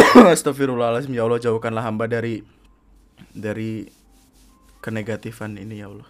[0.34, 2.42] Astagfirullahaladzim ya Allah jauhkanlah hamba dari
[3.34, 3.86] dari
[4.80, 6.08] kenegatifan ini ya Allah.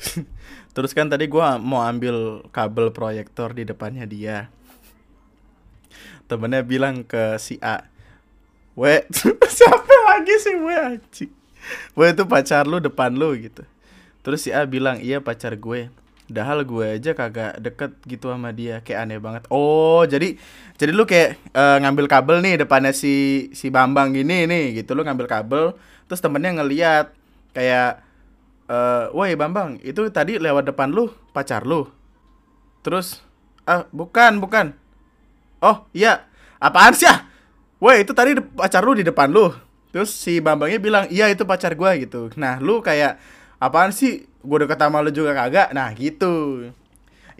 [0.74, 4.48] Terus kan tadi gue mau ambil kabel proyektor di depannya dia.
[6.30, 7.90] Temennya bilang ke si A,
[8.80, 9.04] we
[9.60, 11.32] siapa lagi sih we anjing
[11.92, 13.60] we itu pacar lu depan lu gitu
[14.24, 15.92] terus si A bilang iya pacar gue
[16.30, 19.42] Dahal gue aja kagak deket gitu sama dia kayak aneh banget.
[19.50, 20.38] Oh jadi
[20.78, 25.02] jadi lu kayak uh, ngambil kabel nih depannya si si Bambang gini nih gitu lu
[25.02, 25.74] ngambil kabel
[26.06, 27.10] terus temennya ngeliat
[27.50, 28.06] kayak
[28.70, 31.90] uh, woi Bambang itu tadi lewat depan lu pacar lu.
[32.86, 33.26] Terus
[33.66, 34.70] ah bukan bukan.
[35.58, 36.30] Oh iya
[36.62, 37.26] apaan sih ah?
[37.80, 39.48] Woi itu tadi pacar lu di depan lu.
[39.88, 42.28] Terus si Bambangnya bilang iya itu pacar gue gitu.
[42.36, 43.16] Nah lu kayak
[43.56, 44.28] apaan sih?
[44.44, 45.72] Gue deket sama lu juga kagak?
[45.72, 46.68] Nah gitu.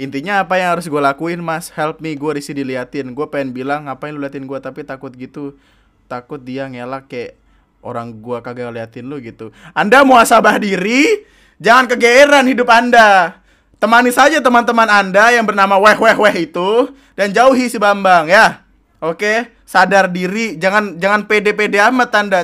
[0.00, 1.68] Intinya apa yang harus gue lakuin mas?
[1.76, 3.12] Help me gue risi diliatin.
[3.12, 5.60] Gue pengen bilang ngapain lu liatin gue tapi takut gitu.
[6.08, 7.36] Takut dia ngelak kayak
[7.84, 9.52] orang gue kagak liatin lu gitu.
[9.76, 11.28] Anda mau asabah diri?
[11.60, 13.36] Jangan kegeeran hidup anda.
[13.76, 18.69] Temani saja teman-teman anda yang bernama weh weh weh itu dan jauhi si bambang ya
[19.00, 19.32] oke
[19.64, 22.40] sadar diri jangan jangan pede pede amat anda.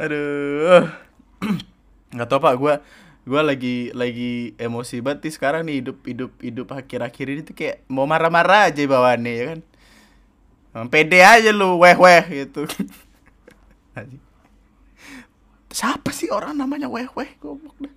[0.00, 0.88] Aduh.
[2.10, 2.74] Nggak tau pak gue
[3.20, 7.84] gue lagi lagi emosi banget nih sekarang nih hidup hidup hidup akhir-akhir ini tuh kayak
[7.86, 9.60] mau marah-marah aja bawaannya ya kan?
[10.88, 12.64] Pede aja lu weh weh gitu.
[15.70, 17.94] Siapa sih orang namanya weh weh goblok deh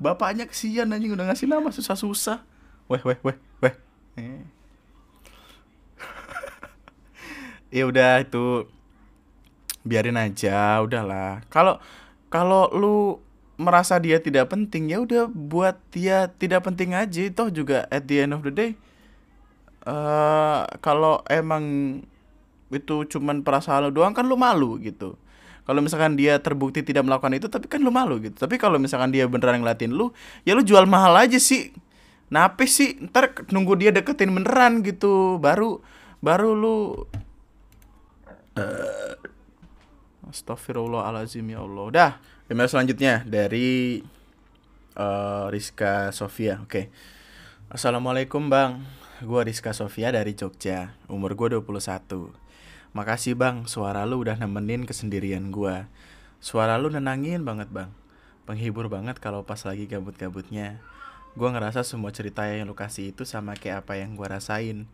[0.00, 2.40] bapaknya kesian anjing udah ngasih nama susah-susah.
[2.88, 3.68] Weh weh weh weh.
[3.68, 3.76] eh.
[7.76, 8.66] ya udah itu
[9.86, 11.42] biarin aja udahlah.
[11.48, 11.78] Kalau
[12.30, 13.20] kalau lu
[13.60, 17.20] merasa dia tidak penting ya udah buat dia tidak penting aja.
[17.30, 18.72] Toh juga at the end of the day
[19.86, 21.64] uh, kalau emang
[22.70, 25.18] itu cuman perasaan lu doang kan lu malu gitu.
[25.66, 28.34] Kalau misalkan dia terbukti tidak melakukan itu tapi kan lu malu gitu.
[28.34, 30.10] Tapi kalau misalkan dia beneran ngeliatin lu
[30.42, 31.70] ya lu jual mahal aja sih
[32.30, 35.82] Nape sih ntar nunggu dia deketin beneran gitu baru
[36.22, 36.76] baru lu
[38.54, 39.14] uh,
[40.30, 41.86] ya Allah.
[41.90, 42.12] Dah,
[42.46, 43.98] email selanjutnya dari
[44.94, 46.62] uh, Rizka Sofia.
[46.62, 46.70] Oke.
[46.70, 46.84] Okay.
[47.70, 48.82] Assalamualaikum Bang.
[49.22, 50.94] Gua Rizka Sofia dari Jogja.
[51.10, 52.30] Umur gue 21.
[52.90, 55.86] Makasih Bang, suara lu udah nemenin kesendirian gua.
[56.42, 57.94] Suara lu nenangin banget Bang.
[58.48, 60.82] Penghibur banget kalau pas lagi gabut-gabutnya.
[61.38, 64.90] Gua ngerasa semua cerita yang lu kasih itu sama kayak apa yang gua rasain.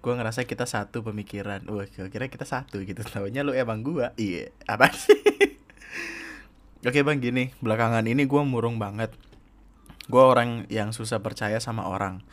[0.00, 1.60] Gue ngerasa kita satu pemikiran.
[1.68, 3.04] Wah kira kita satu gitu.
[3.12, 5.12] Tahunya lu emang gue iya apa sih?
[6.88, 7.52] Oke bang gini.
[7.60, 9.12] Belakangan ini gue murung banget.
[10.08, 12.24] Gue orang yang susah percaya sama orang.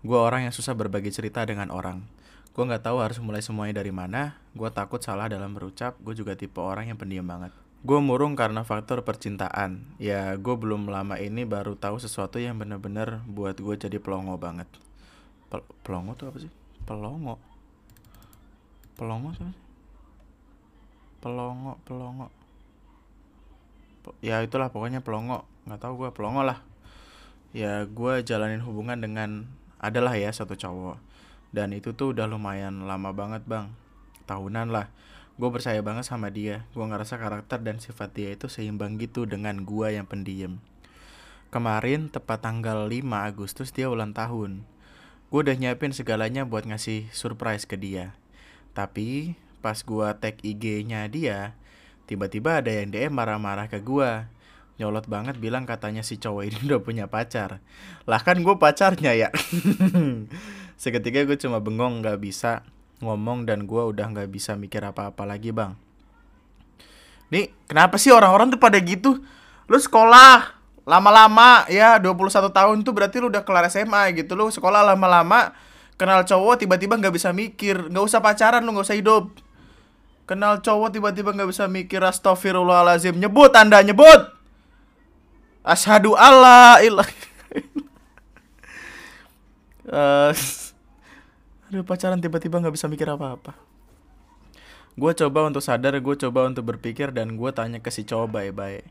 [0.00, 2.08] Gue orang yang susah berbagi cerita dengan orang.
[2.56, 4.40] Gue nggak tahu harus mulai semuanya dari mana.
[4.56, 6.00] Gue takut salah dalam berucap.
[6.00, 9.96] Gue juga tipe orang yang pendiam banget gue murung karena faktor percintaan.
[9.96, 14.68] Ya gue belum lama ini baru tahu sesuatu yang bener-bener buat gue jadi pelongo banget.
[15.48, 16.52] Pel pelongo tuh apa sih?
[16.84, 17.40] Pelongo.
[19.00, 19.48] Pelongo sih?
[21.24, 22.28] Pelongo pelongo.
[24.20, 25.48] Ya itulah pokoknya pelongo.
[25.64, 26.60] Nggak tahu gue pelongo lah.
[27.56, 29.48] Ya gue jalanin hubungan dengan
[29.80, 31.00] adalah ya satu cowok.
[31.50, 33.72] Dan itu tuh udah lumayan lama banget bang.
[34.28, 34.92] Tahunan lah
[35.40, 39.64] gue percaya banget sama dia gue ngerasa karakter dan sifat dia itu seimbang gitu dengan
[39.64, 40.60] gue yang pendiam
[41.48, 44.68] kemarin tepat tanggal 5 Agustus dia ulang tahun
[45.30, 48.18] gue udah nyiapin segalanya buat ngasih surprise ke dia.
[48.74, 51.54] Tapi pas gue tag IG-nya dia,
[52.10, 54.26] tiba-tiba ada yang DM marah-marah ke gue.
[54.82, 57.62] Nyolot banget bilang katanya si cowok ini udah punya pacar.
[58.10, 59.28] Lah kan gue pacarnya ya.
[60.82, 62.66] Seketika gue cuma bengong gak bisa
[63.00, 65.72] ngomong dan gue udah gak bisa mikir apa-apa lagi bang.
[67.32, 69.24] Nih kenapa sih orang-orang tuh pada gitu?
[69.70, 74.34] Lu sekolah, lama-lama ya 21 tahun tuh berarti lu udah kelar SMA gitu.
[74.36, 75.54] Lu sekolah lama-lama
[75.94, 77.88] kenal cowok tiba-tiba nggak bisa mikir.
[77.88, 79.30] Nggak usah pacaran lu nggak usah hidup.
[80.26, 84.30] Kenal cowok tiba-tiba nggak bisa mikir astagfirullahalazim nyebut anda nyebut!
[85.66, 87.04] Ashadu Allah ilah
[89.90, 90.30] uh,
[91.70, 93.54] aduh pacaran tiba-tiba nggak bisa mikir apa-apa
[94.98, 98.84] gue coba untuk sadar gue coba untuk berpikir dan gue tanya ke si cowok baik-baik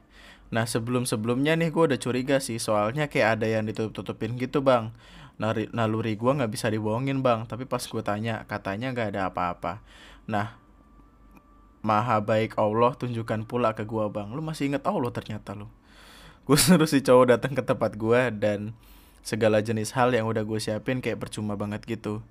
[0.49, 4.65] Nah sebelum sebelumnya nih gue udah curiga sih soalnya kayak ada yang ditutup tutupin gitu
[4.65, 4.89] bang.
[5.39, 7.45] Nari, naluri gue nggak bisa dibohongin bang.
[7.45, 9.85] Tapi pas gue tanya katanya nggak ada apa-apa.
[10.25, 10.57] Nah
[11.79, 14.33] maha baik Allah tunjukkan pula ke gue bang.
[14.33, 15.69] Lu masih inget Allah ternyata lu.
[16.49, 18.73] Gue suruh si cowok datang ke tempat gue dan
[19.21, 22.25] segala jenis hal yang udah gue siapin kayak percuma banget gitu.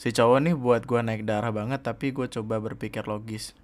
[0.00, 3.54] Si cowok nih buat gue naik darah banget tapi gue coba berpikir logis.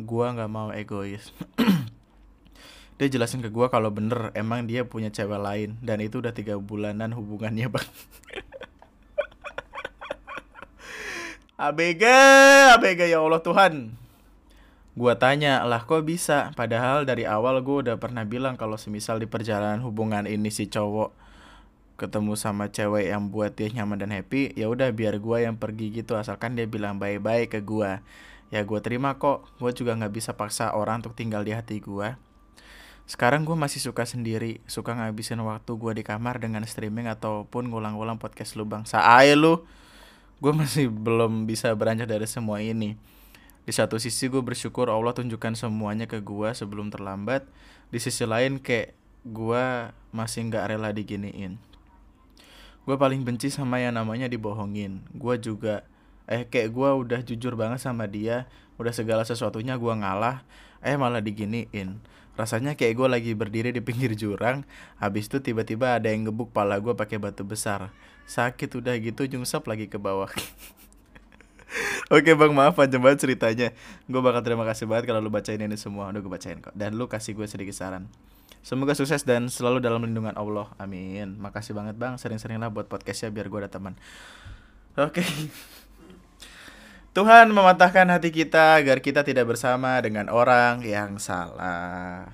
[0.00, 1.34] Gue nggak mau egois.
[3.00, 6.54] dia jelasin ke gue kalau bener emang dia punya cewek lain dan itu udah tiga
[6.54, 7.88] bulanan hubungannya bang
[11.62, 12.02] ABG,
[12.74, 13.94] ABG ya Allah Tuhan.
[14.98, 16.50] Gua tanya, lah kok bisa?
[16.58, 21.21] Padahal dari awal gue udah pernah bilang kalau semisal di perjalanan hubungan ini si cowok
[22.02, 25.94] ketemu sama cewek yang buat dia nyaman dan happy, ya udah biar gua yang pergi
[25.94, 28.02] gitu asalkan dia bilang baik-baik ke gua.
[28.52, 29.48] Ya gue terima kok.
[29.56, 32.20] Gue juga nggak bisa paksa orang untuk tinggal di hati gua.
[33.08, 38.20] Sekarang gue masih suka sendiri, suka ngabisin waktu gue di kamar dengan streaming ataupun ngulang-ngulang
[38.20, 38.84] podcast lu bang.
[38.84, 39.64] Saai lu,
[40.38, 42.94] gue masih belum bisa beranjak dari semua ini.
[43.64, 47.48] Di satu sisi gue bersyukur Allah tunjukkan semuanya ke gue sebelum terlambat.
[47.88, 48.94] Di sisi lain kayak
[49.24, 49.64] gue
[50.12, 51.71] masih nggak rela diginiin.
[52.82, 55.06] Gue paling benci sama yang namanya dibohongin.
[55.14, 55.86] Gue juga
[56.26, 60.42] eh kayak gue udah jujur banget sama dia, udah segala sesuatunya gue ngalah,
[60.82, 62.02] eh malah diginiin.
[62.34, 64.66] Rasanya kayak gue lagi berdiri di pinggir jurang,
[64.98, 67.94] habis itu tiba-tiba ada yang ngebuk pala gue pakai batu besar.
[68.26, 70.30] Sakit udah gitu nyungsep lagi ke bawah.
[72.12, 73.72] Oke bang maaf panjang banget ceritanya
[74.04, 77.00] Gue bakal terima kasih banget kalau lu bacain ini semua Udah gue bacain kok Dan
[77.00, 78.12] lu kasih gue sedikit saran
[78.62, 80.70] Semoga sukses dan selalu dalam lindungan Allah.
[80.78, 81.34] Amin.
[81.42, 82.14] Makasih banget bang.
[82.14, 83.98] Sering-seringlah buat podcastnya biar gue ada teman.
[84.94, 85.26] Oke.
[87.18, 92.32] Tuhan mematahkan hati kita agar kita tidak bersama dengan orang yang salah.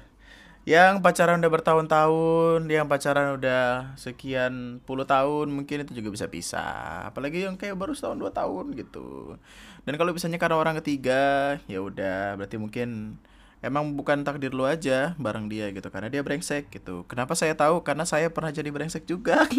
[0.68, 7.08] Yang pacaran udah bertahun-tahun, yang pacaran udah sekian puluh tahun, mungkin itu juga bisa pisah.
[7.08, 9.40] Apalagi yang kayak baru setahun dua tahun gitu.
[9.88, 13.16] Dan kalau misalnya karena orang ketiga, ya udah, berarti mungkin
[13.64, 17.04] emang bukan takdir lu aja bareng dia gitu karena dia brengsek gitu.
[17.10, 17.82] Kenapa saya tahu?
[17.82, 19.44] Karena saya pernah jadi brengsek juga.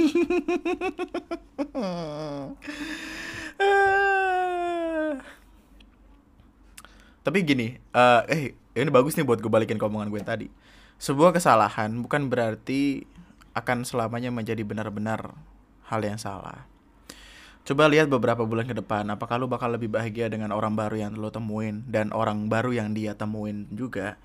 [7.19, 10.47] Tapi gini, uh, eh ini bagus nih buat gue balikin ke omongan gue tadi
[10.99, 13.07] sebuah kesalahan bukan berarti
[13.55, 15.31] akan selamanya menjadi benar-benar
[15.87, 16.67] hal yang salah.
[17.67, 21.13] Coba lihat beberapa bulan ke depan, apakah lu bakal lebih bahagia dengan orang baru yang
[21.13, 24.17] lu temuin dan orang baru yang dia temuin juga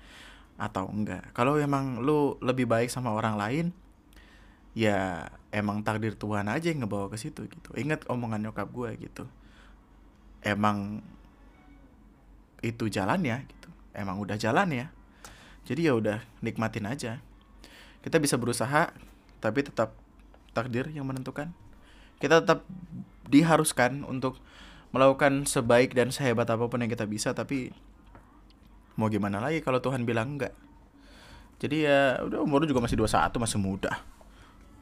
[0.57, 1.29] atau enggak?
[1.37, 3.65] Kalau emang lu lebih baik sama orang lain,
[4.73, 7.69] ya emang takdir Tuhan aja yang ngebawa ke situ gitu.
[7.77, 9.29] Ingat omongan nyokap gue gitu.
[10.41, 11.05] Emang
[12.65, 13.69] itu jalan ya gitu.
[13.93, 14.87] Emang udah jalan ya
[15.65, 17.19] jadi ya udah nikmatin aja
[18.05, 18.93] kita bisa berusaha
[19.41, 19.97] tapi tetap
[20.53, 21.51] takdir yang menentukan
[22.21, 22.63] kita tetap
[23.29, 24.39] diharuskan untuk
[24.95, 27.75] melakukan sebaik dan sehebat apa pun yang kita bisa tapi
[28.95, 30.55] mau gimana lagi kalau Tuhan bilang enggak?
[31.59, 33.91] Jadi ya udah umur juga masih 21 masih muda.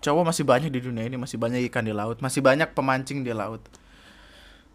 [0.05, 3.33] Cowok masih banyak di dunia ini masih banyak ikan di laut masih banyak pemancing di
[3.33, 3.65] laut.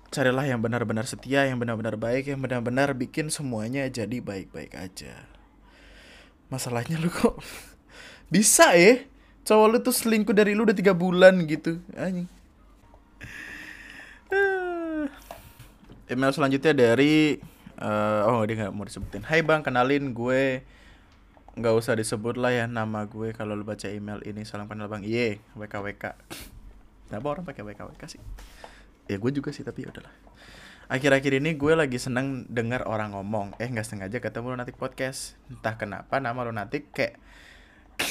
[0.08, 5.28] Carilah yang benar-benar setia yang benar-benar baik yang benar-benar bikin semuanya jadi baik-baik aja.
[6.50, 7.38] Masalahnya lu kok
[8.34, 9.06] bisa ya?
[9.46, 12.37] Cowok lu tuh selingkuh dari lu udah tiga bulan gitu anjing
[16.08, 17.36] email selanjutnya dari
[17.80, 19.24] uh, oh dia nggak mau disebutin.
[19.28, 20.64] Hai bang kenalin gue.
[21.58, 24.42] Nggak usah disebut lah ya nama gue kalau lu baca email ini.
[24.48, 25.04] Salam kenal bang.
[25.04, 26.16] Iye WKWK
[27.08, 28.20] kenapa orang pakai WKWK sih?
[29.08, 30.12] Ya gue juga sih tapi ya udahlah.
[30.88, 33.52] Akhir-akhir ini gue lagi seneng denger orang ngomong.
[33.60, 35.36] Eh nggak sengaja ketemu lunatic podcast.
[35.52, 37.20] Entah kenapa nama lunatic kayak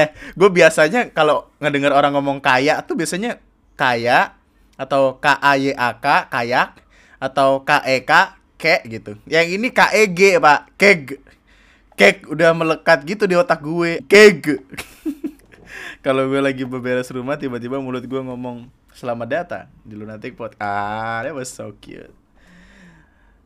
[0.00, 3.42] eh gue biasanya kalau ngedenger orang ngomong kaya tuh biasanya
[3.78, 4.37] kaya
[4.78, 6.78] atau k a y a k kayak
[7.18, 8.12] atau k e k
[8.56, 11.18] kek gitu yang ini k e g pak keg
[11.98, 14.62] kek udah melekat gitu di otak gue keg
[16.06, 20.58] kalau gue lagi beberes rumah tiba-tiba mulut gue ngomong Selamat datang di Lunatic Pod.
[20.58, 22.10] Ah, that was so cute.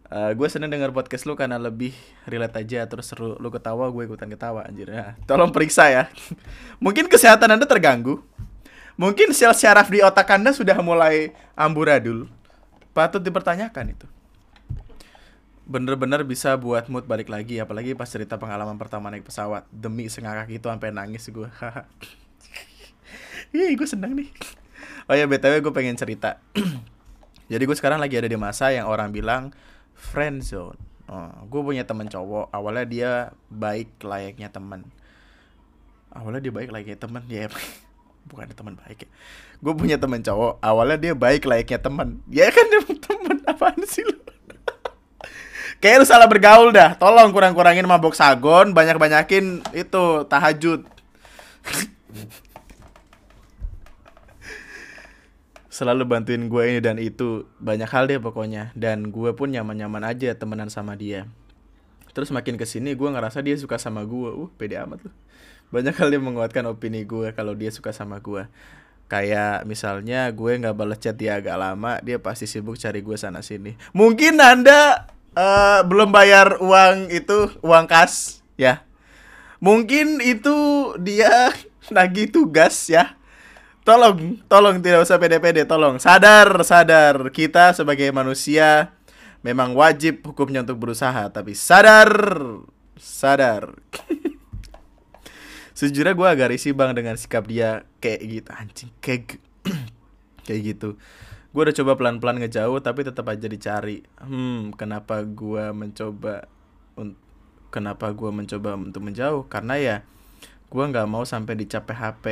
[0.09, 1.93] Uh, gue seneng denger podcast lu karena lebih
[2.25, 5.13] relate aja terus seru lu ketawa gue ikutan ketawa anjir ya.
[5.29, 6.09] Tolong periksa ya.
[6.85, 8.25] Mungkin kesehatan Anda terganggu.
[9.01, 12.29] Mungkin sel syaraf di otak Anda sudah mulai amburadul.
[12.93, 14.07] Patut dipertanyakan itu.
[15.65, 19.65] Bener-bener bisa buat mood balik lagi apalagi pas cerita pengalaman pertama naik pesawat.
[19.73, 21.49] Demi sengakak itu sampai nangis gue.
[23.53, 24.33] Iya, gue seneng nih
[25.09, 26.39] oh ya btw gue pengen cerita
[27.53, 29.51] jadi gue sekarang lagi ada di masa yang orang bilang
[29.93, 30.79] friend zone
[31.11, 33.13] oh, gue punya temen cowok awalnya dia
[33.51, 34.87] baik layaknya temen
[36.13, 37.49] awalnya dia baik layaknya temen ya
[38.27, 39.11] bukan teman baik ya.
[39.63, 44.03] Gue punya temen cowok awalnya dia baik layaknya temen ya kan dia temen apaan sih
[44.03, 44.17] lu?
[45.83, 46.95] Kayak lu salah bergaul dah.
[46.95, 50.87] Tolong kurang-kurangin mabok sagon, banyak-banyakin itu tahajud.
[55.67, 57.51] Selalu bantuin gue ini dan itu.
[57.59, 58.71] Banyak hal deh pokoknya.
[58.79, 61.27] Dan gue pun nyaman-nyaman aja temenan sama dia.
[62.15, 65.15] Terus makin ke sini gue ngerasa dia suka sama gue uh pede amat loh
[65.73, 68.45] banyak yang menguatkan opini gue kalau dia suka sama gue
[69.09, 73.45] kayak misalnya gue nggak balas chat dia agak lama dia pasti sibuk cari gue sana
[73.45, 73.77] sini.
[73.93, 78.85] Mungkin anda uh, belum bayar uang itu uang kas ya.
[79.61, 80.57] Mungkin itu
[81.01, 81.53] dia
[81.97, 83.17] lagi tugas ya.
[83.83, 86.01] Tolong tolong tidak usah pede-pede tolong.
[86.01, 87.29] Sadar sadar.
[87.35, 88.97] Kita sebagai manusia
[89.45, 92.09] memang wajib hukumnya untuk berusaha tapi sadar
[92.97, 93.75] sadar
[95.83, 98.51] sejujurnya gue agak risih bang dengan sikap dia kayak gitu.
[98.55, 99.43] Anjing kayak
[100.47, 100.95] kayak gitu.
[101.51, 104.07] Gue udah coba pelan-pelan ngejauh tapi tetap aja dicari.
[104.23, 106.47] Hmm kenapa gue mencoba
[107.75, 109.51] kenapa gue mencoba untuk menjauh?
[109.51, 109.97] Karena ya
[110.71, 112.25] gue nggak mau sampai dicapek HP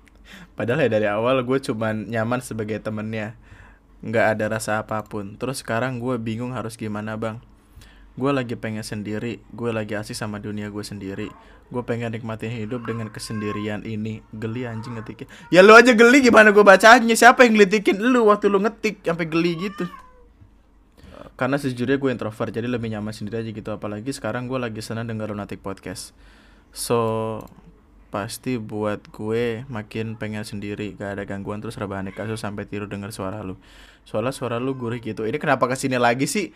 [0.56, 3.34] padahal ya dari awal gue cuman nyaman sebagai temennya.
[4.06, 5.34] Nggak ada rasa apa pun.
[5.34, 7.42] Terus sekarang gue bingung harus gimana bang
[8.16, 11.28] gue lagi pengen sendiri gue lagi asik sama dunia gue sendiri.
[11.68, 14.24] Gue pengen nikmatin hidup dengan kesendirian ini.
[14.32, 15.60] Geli anjing ngetikin ya.
[15.60, 17.12] Lu aja geli gimana gue bacanya?
[17.12, 19.84] Siapa yang ngelitikin lu waktu lu ngetik sampai geli gitu?
[21.36, 23.68] Karena sejujurnya gue introvert jadi lebih nyaman sendiri aja gitu.
[23.68, 26.16] Apalagi sekarang gue lagi senang denger lunatic podcast.
[26.72, 27.44] So
[28.08, 33.12] pasti buat gue makin pengen sendiri gak ada gangguan terus rebahan kasus sampai tiru denger
[33.12, 33.60] suara lu.
[34.08, 35.28] Soalnya suara lu gurih gitu.
[35.28, 36.54] Ini kenapa ke sini lagi sih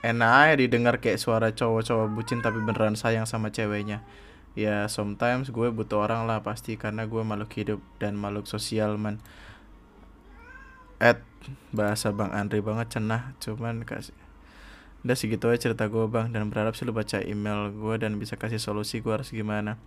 [0.00, 4.00] enak ya didengar kayak suara cowok-cowok bucin tapi beneran sayang sama ceweknya
[4.58, 9.20] ya sometimes gue butuh orang lah pasti karena gue makhluk hidup dan makhluk sosial man
[10.98, 11.22] at
[11.72, 14.16] bahasa bang Andri banget cenah cuman kasih
[15.00, 18.36] udah segitu aja cerita gue bang dan berharap sih lu baca email gue dan bisa
[18.36, 19.80] kasih solusi gue harus gimana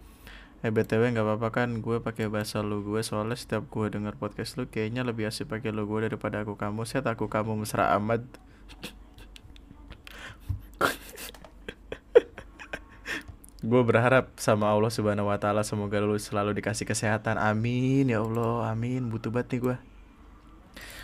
[0.63, 4.55] Eh btw nggak apa-apa kan gue pakai bahasa lu gue soalnya setiap gue denger podcast
[4.55, 6.87] lu kayaknya lebih asik pakai lu gue daripada aku kamu.
[6.87, 8.23] Saya aku kamu mesra amat.
[13.69, 17.39] gue berharap sama Allah Subhanahu Wa Taala semoga lu selalu dikasih kesehatan.
[17.39, 19.07] Amin ya Allah, amin.
[19.07, 19.77] Butuh banget nih gue.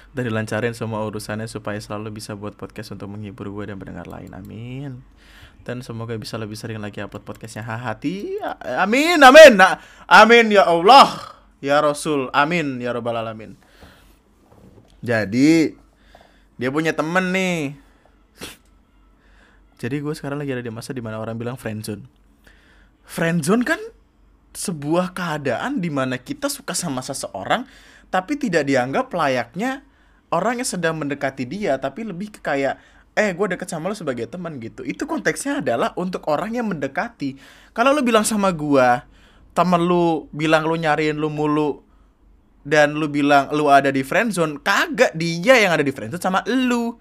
[0.09, 4.33] Udah dilancarin semua urusannya supaya selalu bisa buat podcast untuk menghibur gue dan pendengar lain.
[4.33, 5.05] Amin.
[5.61, 7.61] Dan semoga bisa lebih sering lagi upload podcastnya.
[7.61, 8.41] Hati.
[8.79, 9.59] Amin amin.
[9.59, 9.77] Nah,
[10.09, 11.37] amin ya Allah.
[11.61, 12.33] Ya Rasul.
[12.33, 13.53] Amin ya Robbal alamin.
[14.99, 15.77] Jadi
[16.59, 17.77] dia punya temen nih
[19.79, 22.03] jadi gue sekarang lagi ada di masa di mana orang bilang friendzone
[23.07, 23.79] friendzone kan
[24.53, 27.63] sebuah keadaan di mana kita suka sama seseorang
[28.11, 29.87] tapi tidak dianggap layaknya
[30.29, 32.77] orang yang sedang mendekati dia tapi lebih ke kayak
[33.17, 34.79] eh gue deket sama lo sebagai teman gitu.
[34.87, 37.35] Itu konteksnya adalah untuk orang yang mendekati.
[37.75, 38.87] Kalau lo bilang sama gue
[39.51, 41.83] temen lu bilang lu nyariin lu mulu
[42.63, 46.95] dan lu bilang lu ada di friendzone kagak dia yang ada di friendzone sama lu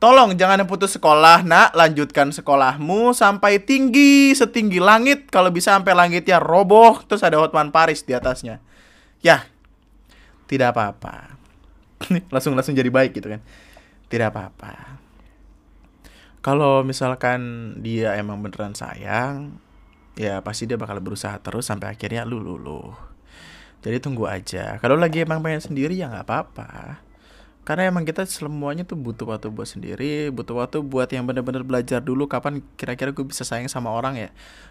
[0.00, 1.76] tolong jangan putus sekolah nak.
[1.76, 5.28] Lanjutkan sekolahmu sampai tinggi setinggi langit.
[5.28, 8.58] Kalau bisa sampai langitnya roboh terus ada Hotman Paris di atasnya.
[9.20, 9.46] Ya
[10.48, 11.36] tidak apa-apa.
[12.34, 13.44] Langsung langsung jadi baik gitu kan.
[14.10, 14.98] Tidak apa-apa.
[16.40, 19.60] Kalau misalkan dia emang beneran sayang
[20.16, 22.96] ya pasti dia bakal berusaha terus sampai akhirnya lu luluh.
[23.84, 24.80] Jadi tunggu aja.
[24.80, 27.09] Kalau lagi emang pengen sendiri ya nggak apa-apa
[27.62, 32.00] karena emang kita semuanya tuh butuh waktu buat sendiri butuh waktu buat yang bener-bener belajar
[32.00, 34.30] dulu kapan kira-kira gue bisa sayang sama orang ya.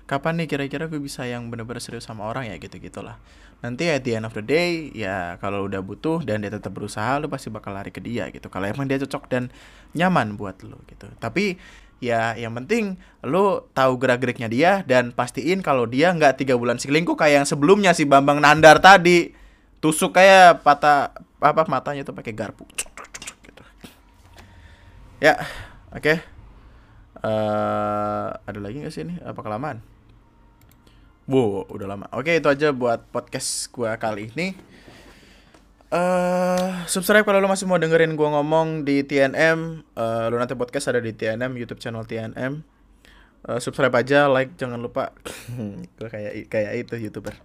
[0.10, 3.22] Kapan nih kira-kira gue bisa yang bener-bener serius sama orang ya gitu gitulah
[3.60, 7.20] nanti at the end of the day ya kalau udah butuh dan dia tetap berusaha
[7.20, 8.48] lu pasti bakal lari ke dia gitu.
[8.48, 9.52] Kalau emang dia cocok dan
[9.92, 11.12] nyaman buat lu gitu.
[11.20, 11.60] Tapi
[12.00, 12.96] ya yang penting
[13.28, 17.48] lu tahu gerak geriknya dia dan pastiin kalau dia nggak tiga bulan selingkuh kayak yang
[17.48, 19.36] sebelumnya si Bambang Nandar tadi.
[19.80, 22.68] Tusuk kayak patah apa matanya tuh pakai garpu.
[25.20, 25.40] Ya
[25.92, 26.02] oke.
[26.02, 26.18] Okay.
[27.24, 29.16] uh, eh, ada lagi nggak sih ini?
[29.24, 29.84] Apa kelamaan?
[31.30, 32.06] Wow udah lama.
[32.16, 34.56] Oke okay, itu aja buat podcast gua kali ini.
[35.90, 40.94] Uh, subscribe kalau lo masih mau dengerin gua ngomong di TNM uh, Lo nanti podcast
[40.94, 42.62] ada di TNM YouTube channel TNM
[43.48, 45.16] uh, Subscribe aja, like, jangan lupa.
[45.98, 47.38] Gue kayak kayak itu youtuber.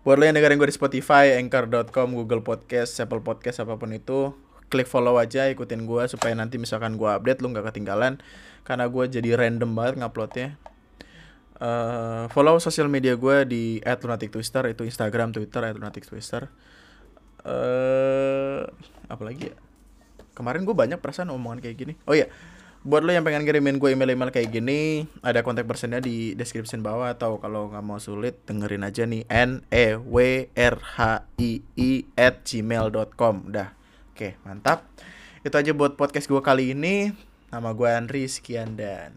[0.00, 4.32] Buat lo yang dengerin gue di Spotify, Anchor.com, Google Podcast, Apple Podcast, apa pun itu
[4.70, 8.22] Klik follow aja, ikutin gue Supaya nanti misalkan gue update lo gak ketinggalan.
[8.62, 10.48] Karena gue jadi random banget nguploadnya.
[11.60, 16.48] Uh, Follow sosial media gue di @lunatictwister Itu Instagram, Twitter, @lunatictwister
[17.44, 18.64] uh,
[19.12, 19.56] Apa lagi ya?
[20.32, 21.92] Kemarin gue banyak perasaan omongan kayak gini.
[22.08, 22.32] Oh iya
[22.80, 27.12] buat lo yang pengen kirimin gue email-email kayak gini ada kontak personnya di description bawah
[27.12, 30.16] atau kalau nggak mau sulit dengerin aja nih n e w
[30.56, 30.96] r h
[31.36, 33.76] i i at gmail.com dah
[34.20, 34.84] oke mantap
[35.40, 37.16] itu aja buat podcast gue kali ini
[37.48, 39.16] nama gue Andri sekian dan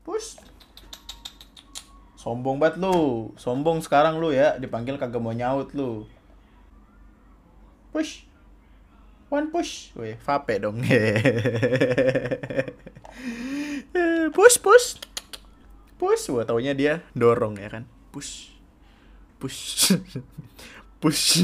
[0.00, 0.40] push
[2.20, 3.32] Sombong banget lu.
[3.40, 6.04] Sombong sekarang lu ya, dipanggil kagak mau nyaut lu.
[7.96, 8.28] Push.
[9.32, 9.96] One push.
[9.96, 10.84] Wih, vape dong.
[14.36, 15.00] push, push.
[15.96, 16.28] Push.
[16.36, 17.88] Wah, taunya dia dorong ya kan.
[18.12, 18.59] Push.
[19.40, 19.96] Push.
[21.00, 21.40] push.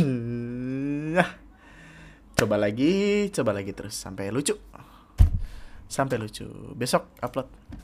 [2.36, 4.52] Coba lagi, coba lagi terus sampai lucu.
[5.89, 6.44] Sampai lucu.
[6.77, 7.48] Besok upload.